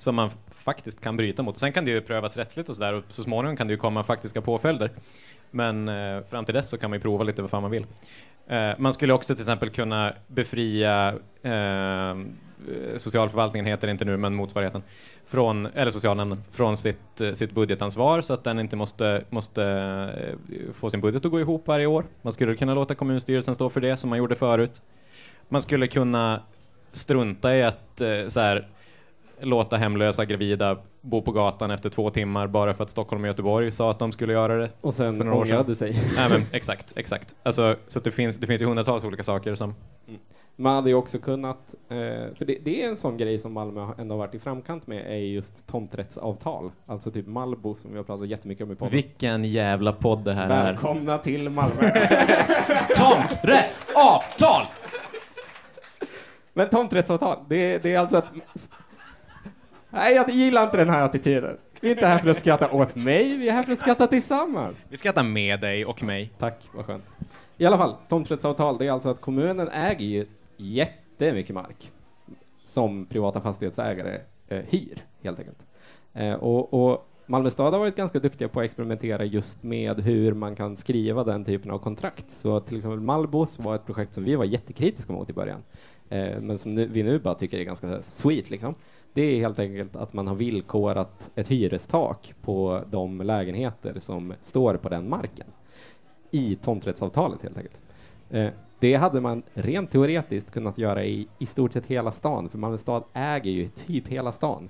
Som 0.00 0.14
man 0.14 0.30
faktiskt 0.50 1.00
kan 1.00 1.16
bryta 1.16 1.42
mot. 1.42 1.56
Sen 1.56 1.72
kan 1.72 1.84
det 1.84 1.90
ju 1.90 2.00
prövas 2.00 2.36
rättsligt 2.36 2.68
och 2.68 2.76
sådär 2.76 2.94
och 2.94 3.04
så 3.08 3.22
småningom 3.22 3.56
kan 3.56 3.66
det 3.66 3.72
ju 3.72 3.76
komma 3.76 4.02
faktiska 4.02 4.40
påföljder. 4.40 4.90
Men 5.50 5.88
eh, 5.88 6.22
fram 6.30 6.44
till 6.44 6.54
dess 6.54 6.70
så 6.70 6.78
kan 6.78 6.90
man 6.90 6.96
ju 6.96 7.00
prova 7.02 7.24
lite 7.24 7.42
vad 7.42 7.50
fan 7.50 7.62
man 7.62 7.70
vill. 7.70 7.86
Eh, 8.48 8.70
man 8.78 8.94
skulle 8.94 9.12
också 9.12 9.34
till 9.34 9.42
exempel 9.42 9.70
kunna 9.70 10.12
befria 10.26 11.14
eh, 11.42 12.14
socialförvaltningen 12.96 13.66
heter 13.66 13.86
det 13.86 13.90
inte 13.90 14.04
nu, 14.04 14.16
men 14.16 14.34
motsvarigheten, 14.34 14.82
från, 15.26 15.66
eller 15.66 15.90
socialnämnden, 15.90 16.42
från 16.50 16.76
sitt, 16.76 17.20
eh, 17.20 17.32
sitt 17.32 17.52
budgetansvar 17.52 18.20
så 18.20 18.34
att 18.34 18.44
den 18.44 18.58
inte 18.58 18.76
måste, 18.76 19.24
måste 19.30 19.64
eh, 20.48 20.72
få 20.72 20.90
sin 20.90 21.00
budget 21.00 21.24
att 21.24 21.30
gå 21.30 21.40
ihop 21.40 21.66
varje 21.66 21.86
år. 21.86 22.04
Man 22.22 22.32
skulle 22.32 22.56
kunna 22.56 22.74
låta 22.74 22.94
kommunstyrelsen 22.94 23.54
stå 23.54 23.70
för 23.70 23.80
det 23.80 23.96
som 23.96 24.10
man 24.10 24.18
gjorde 24.18 24.34
förut. 24.34 24.82
Man 25.48 25.62
skulle 25.62 25.86
kunna 25.86 26.42
strunta 26.92 27.56
i 27.56 27.62
att 27.62 28.00
eh, 28.00 28.28
så 28.28 28.40
här, 28.40 28.68
låta 29.42 29.76
hemlösa 29.76 30.24
gravida 30.24 30.76
bo 31.00 31.22
på 31.22 31.32
gatan 31.32 31.70
efter 31.70 31.90
två 31.90 32.10
timmar 32.10 32.46
bara 32.46 32.74
för 32.74 32.84
att 32.84 32.90
Stockholm 32.90 33.22
och 33.22 33.28
Göteborg 33.28 33.70
sa 33.70 33.90
att 33.90 33.98
de 33.98 34.12
skulle 34.12 34.32
göra 34.32 34.56
det. 34.56 34.70
Och 34.80 34.94
sen 34.94 35.16
för 35.16 35.24
några 35.24 35.38
år 35.38 35.44
sedan. 35.44 35.76
sig. 35.76 35.94
Nej, 36.16 36.30
men, 36.30 36.42
exakt, 36.52 36.92
exakt. 36.96 37.36
Alltså, 37.42 37.76
så 37.88 37.98
att 37.98 38.04
det 38.04 38.10
finns, 38.10 38.36
det 38.36 38.46
finns 38.46 38.62
ju 38.62 38.66
hundratals 38.66 39.04
olika 39.04 39.22
saker 39.22 39.54
som... 39.54 39.74
Man 40.56 40.74
hade 40.74 40.90
ju 40.90 40.96
också 40.96 41.18
kunnat, 41.18 41.74
eh, 41.88 41.96
för 42.34 42.44
det, 42.44 42.58
det 42.64 42.84
är 42.84 42.88
en 42.88 42.96
sån 42.96 43.16
grej 43.16 43.38
som 43.38 43.52
Malmö 43.52 43.80
har 43.80 43.94
ändå 43.98 44.16
varit 44.16 44.34
i 44.34 44.38
framkant 44.38 44.86
med, 44.86 45.06
är 45.06 45.16
just 45.16 45.66
tomträttsavtal. 45.66 46.70
Alltså 46.86 47.10
typ 47.10 47.26
Malbo 47.26 47.74
som 47.74 47.90
vi 47.90 47.96
har 47.96 48.04
pratat 48.04 48.28
jättemycket 48.28 48.64
om 48.64 48.72
i 48.72 48.74
podden. 48.74 48.92
Vilken 48.92 49.44
jävla 49.44 49.92
podd 49.92 50.24
det 50.24 50.32
här 50.32 50.50
är. 50.50 50.64
Välkomna 50.64 51.18
till 51.18 51.50
Malmö! 51.50 51.90
Tomträttsavtal! 52.96 54.62
Men 56.52 56.68
tomträttsavtal, 56.68 57.38
det, 57.48 57.78
det 57.78 57.94
är 57.94 57.98
alltså 57.98 58.16
att... 58.16 58.32
Nej, 59.90 60.14
jag 60.14 60.30
gillar 60.30 60.64
inte 60.64 60.76
den 60.76 60.90
här 60.90 61.02
attityden. 61.02 61.56
Vi 61.80 61.88
är 61.88 61.92
inte 61.92 62.06
här 62.06 62.18
för 62.18 62.30
att 62.30 62.38
skratta 62.38 62.70
åt 62.70 62.96
mig, 62.96 63.36
vi 63.36 63.48
är 63.48 63.52
här 63.52 63.62
för 63.62 63.72
att 63.72 63.78
skratta 63.78 64.06
tillsammans. 64.06 64.86
Vi 64.88 64.96
skrattar 64.96 65.22
med 65.22 65.60
dig 65.60 65.84
och 65.84 66.02
mig. 66.02 66.32
Tack, 66.38 66.68
vad 66.74 66.86
skönt. 66.86 67.04
I 67.56 67.66
alla 67.66 67.78
fall, 67.78 67.94
tomträttsavtal, 68.08 68.78
det 68.78 68.86
är 68.86 68.92
alltså 68.92 69.08
att 69.08 69.20
kommunen 69.20 69.68
äger 69.68 70.06
ju 70.06 70.26
jättemycket 70.56 71.54
mark 71.54 71.92
som 72.60 73.06
privata 73.06 73.40
fastighetsägare 73.40 74.20
eh, 74.48 74.62
hyr, 74.68 74.98
helt 75.22 75.38
enkelt. 75.38 75.58
Eh, 76.14 76.34
och, 76.34 76.74
och 76.74 77.06
Malmö 77.26 77.50
stad 77.50 77.72
har 77.72 77.80
varit 77.80 77.96
ganska 77.96 78.18
duktiga 78.18 78.48
på 78.48 78.60
att 78.60 78.64
experimentera 78.64 79.24
just 79.24 79.62
med 79.62 80.00
hur 80.00 80.34
man 80.34 80.56
kan 80.56 80.76
skriva 80.76 81.24
den 81.24 81.44
typen 81.44 81.70
av 81.70 81.78
kontrakt. 81.78 82.30
Så 82.30 82.60
till 82.60 82.76
exempel 82.76 83.00
Malbos 83.00 83.58
var 83.58 83.74
ett 83.74 83.86
projekt 83.86 84.14
som 84.14 84.24
vi 84.24 84.36
var 84.36 84.44
jättekritiska 84.44 85.12
mot 85.12 85.30
i 85.30 85.32
början, 85.32 85.62
eh, 86.08 86.40
men 86.40 86.58
som 86.58 86.70
nu, 86.70 86.86
vi 86.86 87.02
nu 87.02 87.18
bara 87.18 87.34
tycker 87.34 87.58
är 87.58 87.64
ganska 87.64 88.02
sweet 88.02 88.50
liksom. 88.50 88.74
Det 89.12 89.22
är 89.22 89.36
helt 89.36 89.58
enkelt 89.58 89.96
att 89.96 90.12
man 90.12 90.26
har 90.26 90.34
villkorat 90.34 91.30
ett 91.34 91.48
hyrestak 91.48 92.34
på 92.42 92.84
de 92.90 93.20
lägenheter 93.20 93.94
som 93.98 94.34
står 94.40 94.74
på 94.74 94.88
den 94.88 95.08
marken 95.08 95.46
i 96.30 96.56
tomträttsavtalet 96.56 97.42
helt 97.42 97.56
enkelt. 97.56 97.80
Eh, 98.30 98.50
det 98.78 98.94
hade 98.94 99.20
man 99.20 99.42
rent 99.54 99.90
teoretiskt 99.90 100.50
kunnat 100.50 100.78
göra 100.78 101.04
i, 101.04 101.28
i 101.38 101.46
stort 101.46 101.72
sett 101.72 101.86
hela 101.86 102.12
stan, 102.12 102.48
för 102.48 102.58
Malmö 102.58 102.78
stad 102.78 103.04
äger 103.12 103.50
ju 103.50 103.68
typ 103.68 104.08
hela 104.08 104.32
stan. 104.32 104.68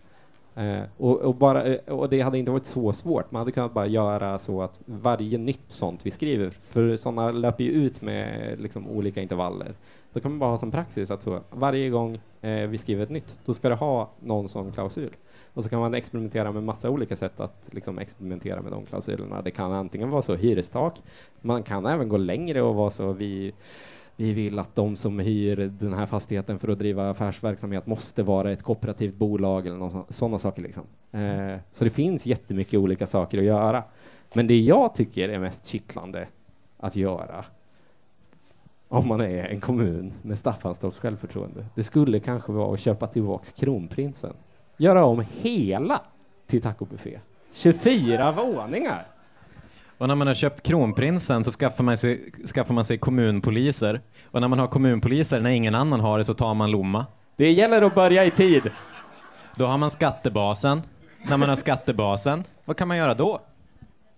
Eh, 0.55 0.83
och, 0.97 1.21
och, 1.21 1.35
bara, 1.35 1.65
eh, 1.65 1.95
och 1.95 2.11
det 2.11 2.21
hade 2.21 2.39
inte 2.39 2.51
varit 2.51 2.67
så 2.67 2.93
svårt, 2.93 3.31
man 3.31 3.41
hade 3.41 3.53
kunnat 3.53 3.75
bara 3.75 3.87
göra 3.87 4.39
så 4.39 4.63
att 4.63 4.81
varje 4.85 5.39
nytt 5.39 5.71
sånt 5.71 6.07
vi 6.07 6.11
skriver, 6.11 6.51
för 6.51 6.97
sådana 6.97 7.31
löper 7.31 7.65
ju 7.65 7.71
ut 7.71 8.03
med 8.03 8.55
liksom 8.61 8.89
olika 8.89 9.23
intervaller, 9.23 9.75
då 10.13 10.21
kan 10.21 10.31
man 10.31 10.39
bara 10.39 10.51
ha 10.51 10.59
som 10.59 10.71
praxis 10.71 11.11
att 11.11 11.23
så, 11.23 11.41
varje 11.51 11.91
gång 11.91 12.21
eh, 12.41 12.67
vi 12.67 12.79
skriver 12.79 13.03
ett 13.03 13.11
nytt, 13.11 13.39
då 13.45 13.55
ska 13.55 13.69
det 13.69 13.75
ha 13.75 14.11
någon 14.21 14.49
sån 14.49 14.73
klausul. 14.73 15.17
Och 15.55 15.65
så 15.65 15.71
kan 15.71 15.81
man 15.81 15.95
experimentera 15.95 16.53
med 16.53 16.63
massa 16.63 16.91
olika 16.91 17.17
sätt 17.17 17.41
att 17.41 17.69
liksom 17.71 17.99
experimentera 17.99 18.63
med 18.63 18.73
de 18.73 18.87
klausulerna. 18.87 19.43
Det 19.43 19.51
kan 19.51 19.73
antingen 19.73 20.11
vara 20.11 20.23
så 20.23 20.35
hyrestak, 20.35 21.03
man 21.41 21.63
kan 21.63 21.87
även 21.87 22.09
gå 22.09 22.17
längre 22.17 22.63
och 22.63 22.75
vara 22.75 22.91
så 22.91 23.13
vi 23.13 23.53
vi 24.17 24.33
vill 24.33 24.59
att 24.59 24.75
de 24.75 24.97
som 24.97 25.19
hyr 25.19 25.57
den 25.57 25.93
här 25.93 26.07
fastigheten 26.07 26.59
för 26.59 26.69
att 26.69 26.79
driva 26.79 27.11
affärsverksamhet 27.11 27.87
måste 27.87 28.23
vara 28.23 28.53
ett 28.53 28.63
kooperativt 28.63 29.15
bolag 29.15 29.67
eller 29.67 30.13
sådana 30.13 30.39
saker. 30.39 30.63
Liksom. 30.63 30.85
Eh, 31.13 31.59
så 31.71 31.85
det 31.85 31.91
finns 31.91 32.27
jättemycket 32.27 32.75
olika 32.75 33.07
saker 33.07 33.39
att 33.39 33.45
göra. 33.45 33.85
Men 34.33 34.47
det 34.47 34.59
jag 34.59 34.95
tycker 34.95 35.29
är 35.29 35.39
mest 35.39 35.67
kittlande 35.67 36.29
att 36.77 36.97
göra 36.97 37.45
om 38.91 39.09
man 39.09 39.21
är 39.21 39.45
en 39.45 39.61
kommun 39.61 40.13
med 40.23 40.39
Staffanstorps 40.39 40.99
självförtroende, 40.99 41.67
det 41.75 41.83
skulle 41.83 42.21
kanske 42.21 42.53
vara 42.53 42.75
att 42.75 42.81
köpa 42.81 43.07
tillbaks 43.07 43.53
kronprinsen. 43.53 44.35
Göra 44.77 45.05
om 45.05 45.25
hela 45.41 46.01
till 46.47 46.63
tacobuffé. 46.63 47.21
24 47.53 48.33
våningar! 48.33 49.07
Och 50.01 50.09
när 50.09 50.15
man 50.15 50.27
har 50.27 50.35
köpt 50.35 50.63
kronprinsen 50.63 51.45
så 51.45 51.51
skaffar 51.51 51.85
man, 51.85 51.99
sig, 51.99 52.33
skaffar 52.55 52.75
man 52.75 52.85
sig 52.85 52.99
kommunpoliser. 52.99 54.01
Och 54.25 54.41
när 54.41 54.49
man 54.49 54.59
har 54.59 54.67
kommunpoliser, 54.67 55.41
när 55.41 55.51
ingen 55.51 55.75
annan 55.75 56.01
har 56.01 56.19
det, 56.19 56.25
så 56.25 56.35
tar 56.35 56.55
man 56.55 56.71
Lomma. 56.71 57.07
Det 57.37 57.53
gäller 57.53 57.83
att 57.83 57.95
börja 57.95 58.25
i 58.25 58.31
tid. 58.31 58.71
Då 59.57 59.67
har 59.67 59.79
man 59.79 59.91
skattebasen. 59.91 60.83
När 61.29 61.37
man 61.37 61.49
har 61.49 61.57
skattebasen, 61.57 62.45
vad 62.65 62.77
kan 62.77 62.89
man 62.89 62.97
göra 62.97 63.15
då? 63.15 63.41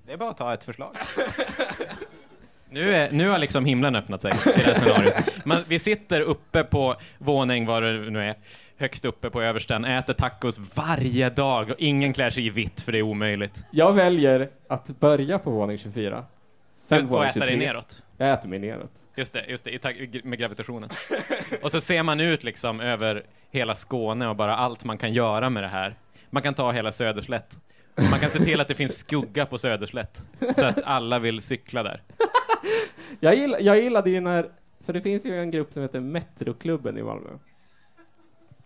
Det 0.06 0.12
är 0.12 0.16
bara 0.16 0.30
att 0.30 0.36
ta 0.36 0.54
ett 0.54 0.64
förslag. 0.64 0.96
Nu, 2.72 2.94
är, 2.94 3.12
nu 3.12 3.28
har 3.28 3.38
liksom 3.38 3.64
himlen 3.64 3.96
öppnat 3.96 4.22
sig 4.22 4.30
i 4.30 4.34
det 4.56 4.62
här 4.62 4.74
scenariot. 4.74 5.14
Man, 5.44 5.64
vi 5.68 5.78
sitter 5.78 6.20
uppe 6.20 6.64
på 6.64 6.96
våning, 7.18 7.66
vad 7.66 7.82
det 7.82 7.92
nu 8.10 8.22
är, 8.22 8.34
högst 8.76 9.04
uppe 9.04 9.30
på 9.30 9.42
översten, 9.42 9.84
äter 9.84 10.12
tacos 10.14 10.60
varje 10.74 11.30
dag 11.30 11.70
och 11.70 11.76
ingen 11.78 12.12
klär 12.12 12.30
sig 12.30 12.46
i 12.46 12.50
vitt 12.50 12.80
för 12.80 12.92
det 12.92 12.98
är 12.98 13.02
omöjligt. 13.02 13.64
Jag 13.70 13.92
väljer 13.92 14.50
att 14.68 15.00
börja 15.00 15.38
på 15.38 15.50
våning 15.50 15.78
24. 15.78 16.24
Sen 16.72 16.98
Just, 16.98 17.10
och 17.10 17.16
våning 17.16 17.30
äta 17.30 17.40
dig 17.40 17.48
23. 17.48 17.66
neråt. 17.66 18.02
Jag 18.16 18.32
äter 18.32 18.48
mig 18.48 18.58
neråt. 18.58 18.92
Just 19.16 19.32
det, 19.32 19.44
just 19.48 19.64
det, 19.64 19.70
i 19.70 20.20
med 20.24 20.38
gravitationen. 20.38 20.90
Och 21.62 21.70
så 21.70 21.80
ser 21.80 22.02
man 22.02 22.20
ut 22.20 22.44
liksom 22.44 22.80
över 22.80 23.22
hela 23.50 23.74
Skåne 23.74 24.28
och 24.28 24.36
bara 24.36 24.56
allt 24.56 24.84
man 24.84 24.98
kan 24.98 25.12
göra 25.12 25.50
med 25.50 25.62
det 25.62 25.68
här. 25.68 25.94
Man 26.30 26.42
kan 26.42 26.54
ta 26.54 26.70
hela 26.70 26.92
Söderslätt. 26.92 27.56
Man 28.10 28.20
kan 28.20 28.30
se 28.30 28.38
till 28.38 28.60
att 28.60 28.68
det 28.68 28.74
finns 28.74 28.98
skugga 28.98 29.46
på 29.46 29.58
Söderslätt, 29.58 30.22
så 30.54 30.64
att 30.64 30.82
alla 30.84 31.18
vill 31.18 31.42
cykla 31.42 31.82
där. 31.82 32.02
Jag, 33.20 33.34
gill, 33.34 33.56
jag 33.60 33.80
gillade 33.82 34.10
ju 34.10 34.20
när, 34.20 34.50
för 34.80 34.92
det 34.92 35.00
finns 35.00 35.26
ju 35.26 35.40
en 35.40 35.50
grupp 35.50 35.72
som 35.72 35.82
heter 35.82 36.00
Metroklubben 36.00 36.98
i 36.98 37.02
Malmö. 37.02 37.28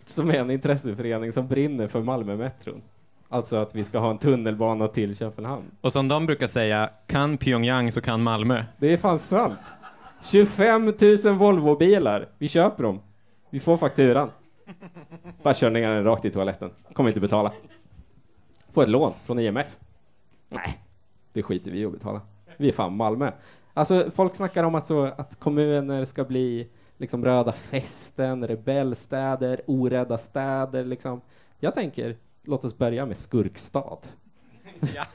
Som 0.04 0.30
är 0.30 0.34
en 0.34 0.50
intresseförening 0.50 1.32
som 1.32 1.48
brinner 1.48 1.88
för 1.88 2.02
Malmö-metron. 2.02 2.82
Alltså 3.28 3.56
att 3.56 3.74
vi 3.74 3.84
ska 3.84 3.98
ha 3.98 4.10
en 4.10 4.18
tunnelbana 4.18 4.88
till 4.88 5.16
Köpenhamn. 5.16 5.64
Och 5.80 5.92
som 5.92 6.08
de 6.08 6.26
brukar 6.26 6.46
säga, 6.46 6.90
kan 7.06 7.38
Pyongyang 7.38 7.92
så 7.92 8.00
kan 8.00 8.22
Malmö. 8.22 8.64
Det 8.78 8.92
är 8.92 8.96
fan 8.96 9.18
sant. 9.18 9.58
25 10.22 10.84
000 10.84 10.92
Volvo-bilar. 11.34 12.28
Vi 12.38 12.48
köper 12.48 12.82
dem. 12.82 13.00
Vi 13.50 13.60
får 13.60 13.76
fakturan. 13.76 14.30
Bara 15.42 15.54
kör 15.54 15.70
ner 15.70 15.90
den 15.90 16.04
rakt 16.04 16.24
i 16.24 16.30
toaletten. 16.30 16.70
Kommer 16.92 17.10
inte 17.10 17.20
betala. 17.20 17.52
Få 18.72 18.82
ett 18.82 18.88
lån 18.88 19.12
från 19.24 19.38
IMF. 19.38 19.76
Nej, 20.48 20.78
det 21.32 21.42
skiter 21.42 21.70
vi 21.70 21.80
i 21.80 21.84
att 21.84 21.92
betala. 21.92 22.20
Vi 22.56 22.68
är 22.68 22.72
fan 22.72 22.96
Malmö. 22.96 23.30
Alltså 23.76 24.10
folk 24.10 24.34
snackar 24.34 24.64
om 24.64 24.74
att, 24.74 24.86
så, 24.86 25.04
att 25.04 25.40
kommuner 25.40 26.04
ska 26.04 26.24
bli 26.24 26.68
liksom 26.98 27.24
röda 27.24 27.52
fästen, 27.52 28.46
rebellstäder, 28.48 29.60
orädda 29.66 30.18
städer 30.18 30.84
liksom. 30.84 31.20
Jag 31.58 31.74
tänker, 31.74 32.16
låt 32.44 32.64
oss 32.64 32.78
börja 32.78 33.06
med 33.06 33.18
skurkstad. 33.18 33.98
Ja, 34.94 35.06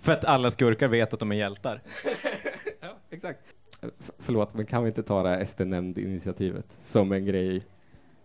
för 0.00 0.12
att 0.12 0.24
alla 0.24 0.50
skurkar 0.50 0.88
vet 0.88 1.14
att 1.14 1.20
de 1.20 1.32
är 1.32 1.36
hjältar. 1.36 1.82
ja, 2.80 2.88
exakt. 3.10 3.40
F- 3.82 4.10
förlåt, 4.18 4.54
men 4.54 4.66
kan 4.66 4.82
vi 4.82 4.88
inte 4.88 5.02
ta 5.02 5.22
det 5.22 5.28
här 5.28 5.44
SD-nämnd-initiativet 5.44 6.72
som 6.72 7.12
en 7.12 7.24
grej, 7.24 7.64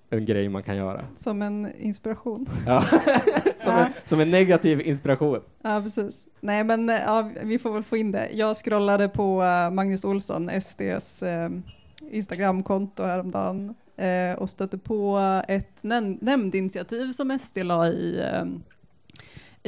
en 0.09 0.25
grej 0.25 0.49
man 0.49 0.63
kan 0.63 0.75
göra? 0.77 1.05
Som 1.17 1.41
en 1.41 1.75
inspiration. 1.79 2.45
Ja. 2.67 2.81
som, 3.57 3.71
Ja. 3.73 3.85
En, 3.85 3.91
som 4.05 4.19
en 4.19 4.31
negativ 4.31 4.81
inspiration. 4.81 5.39
Ja, 5.61 5.81
precis. 5.83 6.25
Nej, 6.41 6.63
men 6.63 6.89
eh, 6.89 6.95
ja, 7.05 7.29
vi 7.43 7.59
får 7.59 7.71
väl 7.73 7.83
få 7.83 7.97
in 7.97 8.11
det. 8.11 8.29
Jag 8.33 8.55
scrollade 8.57 9.09
på 9.09 9.43
eh, 9.43 9.71
Magnus 9.71 10.05
Olsson, 10.05 10.49
SDs 10.61 11.23
eh, 11.23 11.49
Instagramkonto 12.11 13.03
häromdagen 13.03 13.75
eh, 13.97 14.37
och 14.37 14.49
stötte 14.49 14.77
på 14.77 15.19
ett 15.47 15.83
näm- 15.83 16.17
nämndinitiativ 16.21 17.11
som 17.11 17.39
SD 17.39 17.57
la 17.57 17.87
i, 17.87 18.21
eh, 18.21 18.45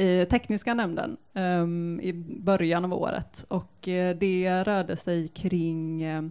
i 0.06 0.26
tekniska 0.26 0.74
nämnden 0.74 1.16
eh, 1.34 1.64
i 2.08 2.12
början 2.40 2.84
av 2.84 2.92
året. 2.94 3.44
Och 3.48 3.88
eh, 3.88 4.16
det 4.16 4.64
rörde 4.64 4.96
sig 4.96 5.28
kring 5.28 6.02
eh, 6.02 6.22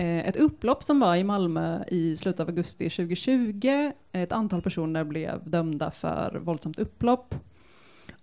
Eh, 0.00 0.28
ett 0.28 0.36
upplopp 0.36 0.82
som 0.82 1.00
var 1.00 1.16
i 1.16 1.24
Malmö 1.24 1.84
i 1.88 2.16
slutet 2.16 2.40
av 2.40 2.48
augusti 2.48 2.90
2020. 2.90 3.92
Ett 4.12 4.32
antal 4.32 4.62
personer 4.62 5.04
blev 5.04 5.50
dömda 5.50 5.90
för 5.90 6.40
våldsamt 6.44 6.78
upplopp. 6.78 7.34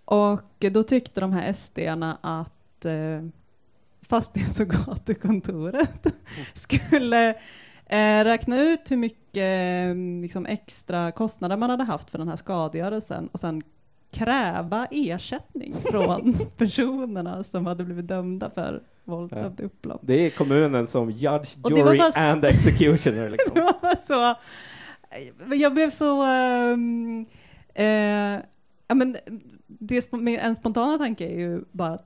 Och 0.04 0.64
då 0.72 0.82
tyckte 0.82 1.20
de 1.20 1.32
här 1.32 1.52
SD-arna 1.52 2.18
att 2.20 2.84
eh, 2.84 3.22
fastighets 4.08 4.60
och 4.60 4.68
gatukontoret 4.68 6.06
skulle 6.54 7.28
eh, 7.86 8.24
räkna 8.24 8.60
ut 8.60 8.90
hur 8.90 8.96
mycket 8.96 9.90
eh, 9.90 10.22
liksom 10.22 10.46
extra 10.46 11.12
kostnader 11.12 11.56
man 11.56 11.70
hade 11.70 11.84
haft 11.84 12.10
för 12.10 12.18
den 12.18 12.28
här 12.28 12.36
skadegörelsen 12.36 13.28
och 13.32 13.40
sen 13.40 13.62
kräva 14.10 14.86
ersättning 14.90 15.74
från 15.84 16.38
personerna 16.56 17.44
som 17.44 17.66
hade 17.66 17.84
blivit 17.84 18.08
dömda 18.08 18.50
för 18.50 18.82
våldsamt 19.04 19.60
upplopp. 19.60 20.00
Det 20.04 20.26
är 20.26 20.30
kommunen 20.30 20.86
som 20.86 21.10
judge, 21.10 21.56
jury 21.70 22.00
and 22.16 22.44
executioner 22.44 23.30
liksom. 23.30 23.54
Det 23.54 23.60
var 23.60 24.06
så, 24.06 24.40
jag 25.54 25.74
blev 25.74 25.90
så, 25.90 26.22
ehm, 26.22 27.26
eh, 27.74 28.42
ja 28.88 28.94
men 28.94 29.16
det, 29.66 30.12
med 30.12 30.40
en 30.42 30.56
spontana 30.56 30.98
tanke 30.98 31.26
är 31.26 31.38
ju 31.38 31.64
bara 31.72 31.94
att 31.94 32.04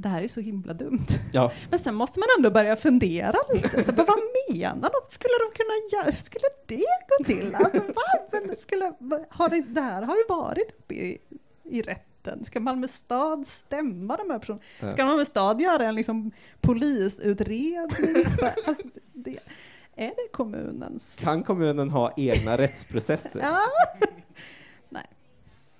det 0.00 0.08
här 0.08 0.22
är 0.22 0.28
så 0.28 0.40
himla 0.40 0.74
dumt. 0.74 1.06
Ja. 1.32 1.52
Men 1.70 1.78
sen 1.78 1.94
måste 1.94 2.20
man 2.20 2.28
ändå 2.38 2.50
börja 2.50 2.76
fundera 2.76 3.36
lite, 3.54 3.82
så, 3.82 3.92
vad 3.92 4.06
vad 4.06 4.18
menar 4.48 4.90
de? 4.90 5.00
Skulle 5.08 5.34
de 5.34 5.56
kunna 5.56 6.02
göra, 6.04 6.16
skulle 6.16 6.44
det 6.66 6.84
gå 7.08 7.24
till? 7.24 7.54
Alltså, 7.54 7.78
va? 7.78 8.28
Men 8.32 8.56
skulle, 8.56 8.92
har 9.30 9.48
det, 9.48 9.60
det 9.60 9.80
här 9.80 10.02
har 10.02 10.16
ju 10.16 10.22
varit 10.28 10.74
uppe 10.78 10.94
i, 10.94 11.18
i 11.64 11.82
rätten. 11.82 12.44
Ska 12.44 12.60
Malmö 12.60 12.88
stad 12.88 13.46
stämma 13.46 14.16
de 14.16 14.30
här 14.30 14.38
personerna? 14.38 14.92
Ska 14.92 15.04
Malmö 15.04 15.24
stad 15.24 15.60
göra 15.60 15.86
en 15.86 15.94
liksom 15.94 16.30
polisutredning? 16.60 18.24
Fast 18.64 18.82
det, 19.12 19.38
är 19.96 20.06
det 20.06 20.32
kommunens? 20.32 21.18
Kan 21.22 21.42
kommunen 21.42 21.90
ha 21.90 22.14
egna 22.16 22.56
rättsprocesser? 22.56 23.40
Ja. 23.40 23.58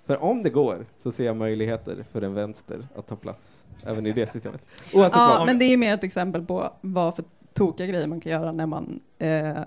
För 0.05 0.23
om 0.23 0.43
det 0.43 0.49
går 0.49 0.85
så 0.97 1.11
ser 1.11 1.25
jag 1.25 1.35
möjligheter 1.35 2.05
för 2.11 2.21
en 2.21 2.33
vänster 2.33 2.87
att 2.95 3.07
ta 3.07 3.15
plats 3.15 3.65
även 3.85 4.05
i 4.07 4.11
det 4.13 4.27
systemet. 4.27 4.65
Oavsett 4.93 5.15
Ja, 5.19 5.35
vad. 5.37 5.45
men 5.47 5.59
det 5.59 5.65
är 5.65 5.77
mer 5.77 5.93
ett 5.93 6.03
exempel 6.03 6.45
på 6.45 6.73
vad 6.81 7.15
för 7.15 7.25
tokiga 7.53 7.87
grejer 7.87 8.07
man 8.07 8.19
kan 8.21 8.31
göra 8.31 8.51
när 8.51 8.65
man 8.65 8.99
eh, 9.19 9.57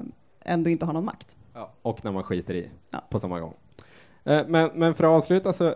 ändå 0.44 0.70
inte 0.70 0.86
har 0.86 0.92
någon 0.92 1.04
makt. 1.04 1.36
Ja, 1.54 1.70
och 1.82 2.04
när 2.04 2.12
man 2.12 2.22
skiter 2.22 2.54
i 2.54 2.70
Ja. 2.90 3.02
på 3.10 3.18
samma 3.18 3.40
gång. 3.40 3.54
Eh, 4.24 4.42
Men, 4.48 4.70
men 4.74 4.94
för 4.94 5.04
att 5.04 5.10
avsluta 5.16 5.52
så 5.52 5.74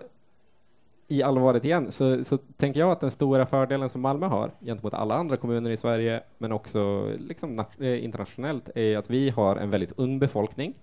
i 1.11 1.23
allvaret 1.23 1.65
igen 1.65 1.93
så, 1.93 2.25
så 2.25 2.37
tänker 2.37 2.81
jag 2.81 2.91
att 2.91 3.01
den 3.01 3.11
stora 3.11 3.47
fördelen 3.47 3.91
som 3.91 4.01
Malmö 4.01 4.27
har 4.27 4.51
gentemot 4.61 4.95
alla 4.95 5.15
andra 5.15 5.37
kommuner 5.37 5.71
i 5.71 5.77
Sverige 5.77 6.23
men 6.39 6.53
också 6.53 7.11
liksom 7.19 7.65
eh, 7.81 8.05
internationellt 8.05 8.71
är 8.75 8.97
att 8.97 9.11
vi 9.11 9.31
har 9.31 9.57
en 9.57 9.71
väldigt 9.71 9.93
ung 9.97 10.19
befolkning. 10.19 10.75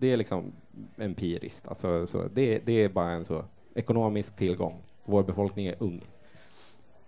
Det 0.00 0.12
är 0.12 0.16
liksom 0.16 0.52
empiriskt, 0.96 1.68
alltså, 1.68 2.06
så 2.06 2.28
det, 2.34 2.58
det 2.58 2.72
är 2.72 2.88
bara 2.88 3.10
en 3.10 3.24
så 3.24 3.44
ekonomisk 3.74 4.36
tillgång. 4.36 4.82
Vår 5.04 5.22
befolkning 5.22 5.66
är 5.66 5.74
ung. 5.78 6.04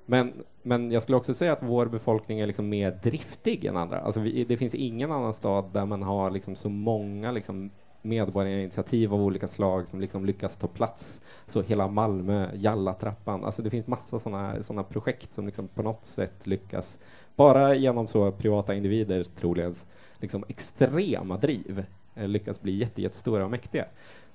Men, 0.06 0.32
men 0.62 0.90
jag 0.90 1.02
skulle 1.02 1.16
också 1.16 1.34
säga 1.34 1.52
att 1.52 1.62
vår 1.62 1.86
befolkning 1.86 2.40
är 2.40 2.46
liksom 2.46 2.68
mer 2.68 2.98
driftig 3.02 3.64
än 3.64 3.76
andra. 3.76 4.00
Alltså 4.00 4.20
vi, 4.20 4.44
det 4.44 4.56
finns 4.56 4.74
ingen 4.74 5.12
annan 5.12 5.34
stad 5.34 5.64
där 5.72 5.86
man 5.86 6.02
har 6.02 6.30
liksom 6.30 6.56
så 6.56 6.68
många 6.68 7.32
liksom 7.32 7.70
medborgarinitiativ 8.02 9.14
av 9.14 9.22
olika 9.22 9.48
slag 9.48 9.88
som 9.88 10.00
liksom 10.00 10.24
lyckas 10.24 10.56
ta 10.56 10.66
plats. 10.66 11.20
Så 11.46 11.62
hela 11.62 11.88
Malmö, 11.88 12.50
Jallatrappan, 12.54 13.44
alltså 13.44 13.62
det 13.62 13.70
finns 13.70 13.86
massa 13.86 14.18
sådana 14.18 14.62
såna 14.62 14.82
projekt 14.82 15.34
som 15.34 15.46
liksom 15.46 15.68
på 15.68 15.82
något 15.82 16.04
sätt 16.04 16.46
lyckas, 16.46 16.98
bara 17.36 17.74
genom 17.74 18.08
så 18.08 18.32
privata 18.32 18.74
individer 18.74 19.24
troligen, 19.24 19.74
liksom 20.18 20.44
extrema 20.48 21.36
driv, 21.36 21.84
Eh, 22.20 22.28
lyckas 22.28 22.62
bli 22.62 22.76
jätte, 22.76 23.02
jättestora 23.02 23.44
och 23.44 23.50
mäktiga. 23.50 23.84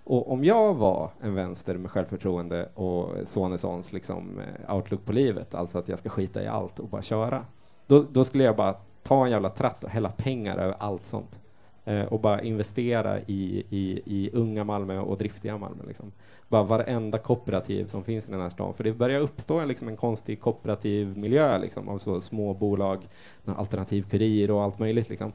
Och 0.04 0.32
om 0.32 0.44
jag 0.44 0.74
var 0.74 1.10
en 1.22 1.36
vänster 1.36 1.78
med 1.78 1.92
självförtroende 1.92 2.70
och 2.74 3.28
Sonessons 3.28 3.94
liksom 3.94 4.40
eh, 4.40 4.76
outlook 4.76 5.06
på 5.06 5.12
livet, 5.12 5.56
alltså 5.56 5.78
att 5.78 5.88
jag 5.88 6.00
ska 6.00 6.10
skita 6.10 6.44
i 6.44 6.48
allt 6.48 6.80
och 6.80 6.88
bara 6.88 7.02
köra, 7.02 7.46
då, 7.88 8.06
då 8.12 8.24
skulle 8.24 8.44
jag 8.44 8.56
bara 8.56 8.74
ta 9.04 9.26
en 9.26 9.32
jävla 9.32 9.50
tratt 9.50 9.84
och 9.84 9.90
hälla 9.90 10.10
pengar 10.10 10.58
över 10.58 10.76
allt 10.80 11.06
sånt. 11.06 11.40
Eh, 11.86 12.06
och 12.06 12.20
bara 12.20 12.42
investera 12.42 13.20
i, 13.20 13.66
i, 13.70 14.02
i 14.06 14.30
unga 14.34 14.64
Malmö 14.64 15.00
och 15.00 15.18
driftiga 15.18 15.58
Malmö. 15.58 15.84
Liksom. 15.88 16.12
Bara 16.48 16.64
varenda 16.64 17.18
kooperativ 17.18 17.86
som 17.86 18.04
finns 18.04 18.28
i 18.28 18.32
den 18.32 18.42
här 18.42 18.50
stan. 18.50 18.74
För 18.74 18.84
det 18.84 18.94
börjar 18.94 19.20
uppstå 19.20 19.60
en, 19.60 19.68
liksom, 19.68 19.88
en 19.88 19.98
konstig 19.98 20.42
kooperativ 20.42 21.18
miljö 21.18 21.58
liksom, 21.58 21.90
av 21.90 21.98
så 21.98 22.22
små 22.22 22.54
bolag, 22.54 23.08
alternativ 23.46 24.10
kurir 24.10 24.52
och 24.52 24.64
allt 24.64 24.80
möjligt 24.80 25.10
liksom, 25.10 25.32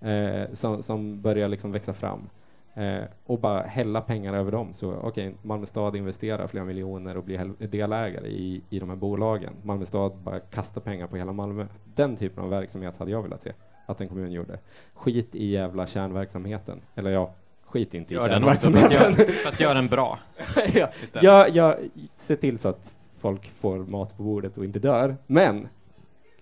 eh, 0.00 0.52
som, 0.52 0.82
som 0.82 1.20
börjar 1.20 1.48
liksom 1.48 1.72
växa 1.72 1.94
fram. 1.94 2.28
Eh, 2.74 3.02
och 3.26 3.38
bara 3.38 3.62
hälla 3.62 4.00
pengar 4.00 4.34
över 4.34 4.52
dem. 4.52 4.72
Så 4.72 4.92
okej, 4.94 5.34
Malmö 5.42 5.66
stad 5.66 5.96
investerar 5.96 6.46
flera 6.46 6.64
miljoner 6.64 7.16
och 7.16 7.24
blir 7.24 7.52
delägare 7.68 8.28
i, 8.28 8.62
i 8.70 8.78
de 8.78 8.88
här 8.88 8.96
bolagen. 8.96 9.52
Malmö 9.62 9.86
stad 9.86 10.12
bara 10.24 10.40
kastar 10.40 10.80
pengar 10.80 11.06
på 11.06 11.16
hela 11.16 11.32
Malmö. 11.32 11.66
Den 11.94 12.16
typen 12.16 12.44
av 12.44 12.50
verksamhet 12.50 12.96
hade 12.98 13.10
jag 13.10 13.22
velat 13.22 13.42
se 13.42 13.52
att 13.86 14.00
en 14.00 14.08
kommun 14.08 14.32
gjorde. 14.32 14.58
Skit 14.94 15.34
i 15.34 15.46
jävla 15.46 15.86
kärnverksamheten. 15.86 16.80
Eller 16.94 17.10
ja, 17.10 17.34
skit 17.66 17.94
inte 17.94 18.14
i 18.14 18.16
Gör 18.16 18.20
också, 18.22 18.32
kärnverksamheten. 18.32 18.90
fast 19.14 19.18
gör- 19.18 19.44
fast 19.44 19.60
gör 19.60 19.74
den 19.74 19.86
bra 19.88 20.18
ja, 20.74 20.88
istället. 21.02 21.24
ja, 21.24 21.46
ja, 21.48 21.76
se 22.16 22.36
till 22.36 22.58
så 22.58 22.68
att 22.68 22.94
folk 23.18 23.48
får 23.50 23.78
mat 23.78 24.16
på 24.16 24.22
bordet 24.22 24.58
och 24.58 24.64
inte 24.64 24.78
dör. 24.78 25.16
Men 25.26 25.68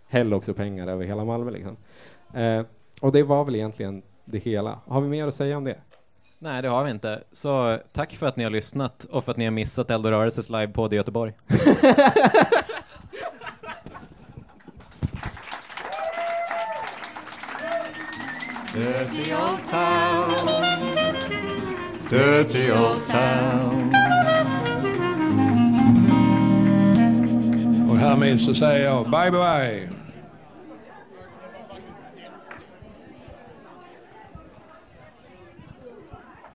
häll 0.09 0.35
också 0.35 0.55
pengar 0.55 0.87
över 0.89 1.05
hela 1.05 1.25
Malmö 1.25 1.51
liksom. 1.51 1.77
Eh, 2.35 2.63
och 3.01 3.13
det 3.13 3.23
var 3.23 3.45
väl 3.45 3.55
egentligen 3.55 4.03
det 4.25 4.39
hela. 4.39 4.79
Har 4.87 5.01
vi 5.01 5.09
mer 5.09 5.27
att 5.27 5.35
säga 5.35 5.57
om 5.57 5.65
det? 5.65 5.77
Nej, 6.39 6.63
det 6.63 6.69
har 6.69 6.85
vi 6.85 6.91
inte. 6.91 7.23
Så 7.33 7.79
tack 7.93 8.13
för 8.13 8.27
att 8.27 8.37
ni 8.37 8.45
har 8.45 8.51
lyssnat 8.51 9.05
och 9.05 9.25
för 9.25 9.31
att 9.31 9.37
ni 9.37 9.45
har 9.45 9.53
missat 9.53 9.91
Eld 9.91 10.07
Rörelses 10.07 10.51
livepodd 10.51 10.93
i 10.93 10.97
Göteborg. 10.97 11.33
Dirty 18.75 19.33
old 19.33 19.65
town 19.65 20.49
Dirty 22.11 22.71
old 22.73 23.07
town 23.07 23.95
Och 27.91 27.97
härmed 27.97 28.41
så 28.41 28.55
säger 28.55 28.85
jag 28.85 29.11
bye 29.11 29.31
bye 29.31 29.96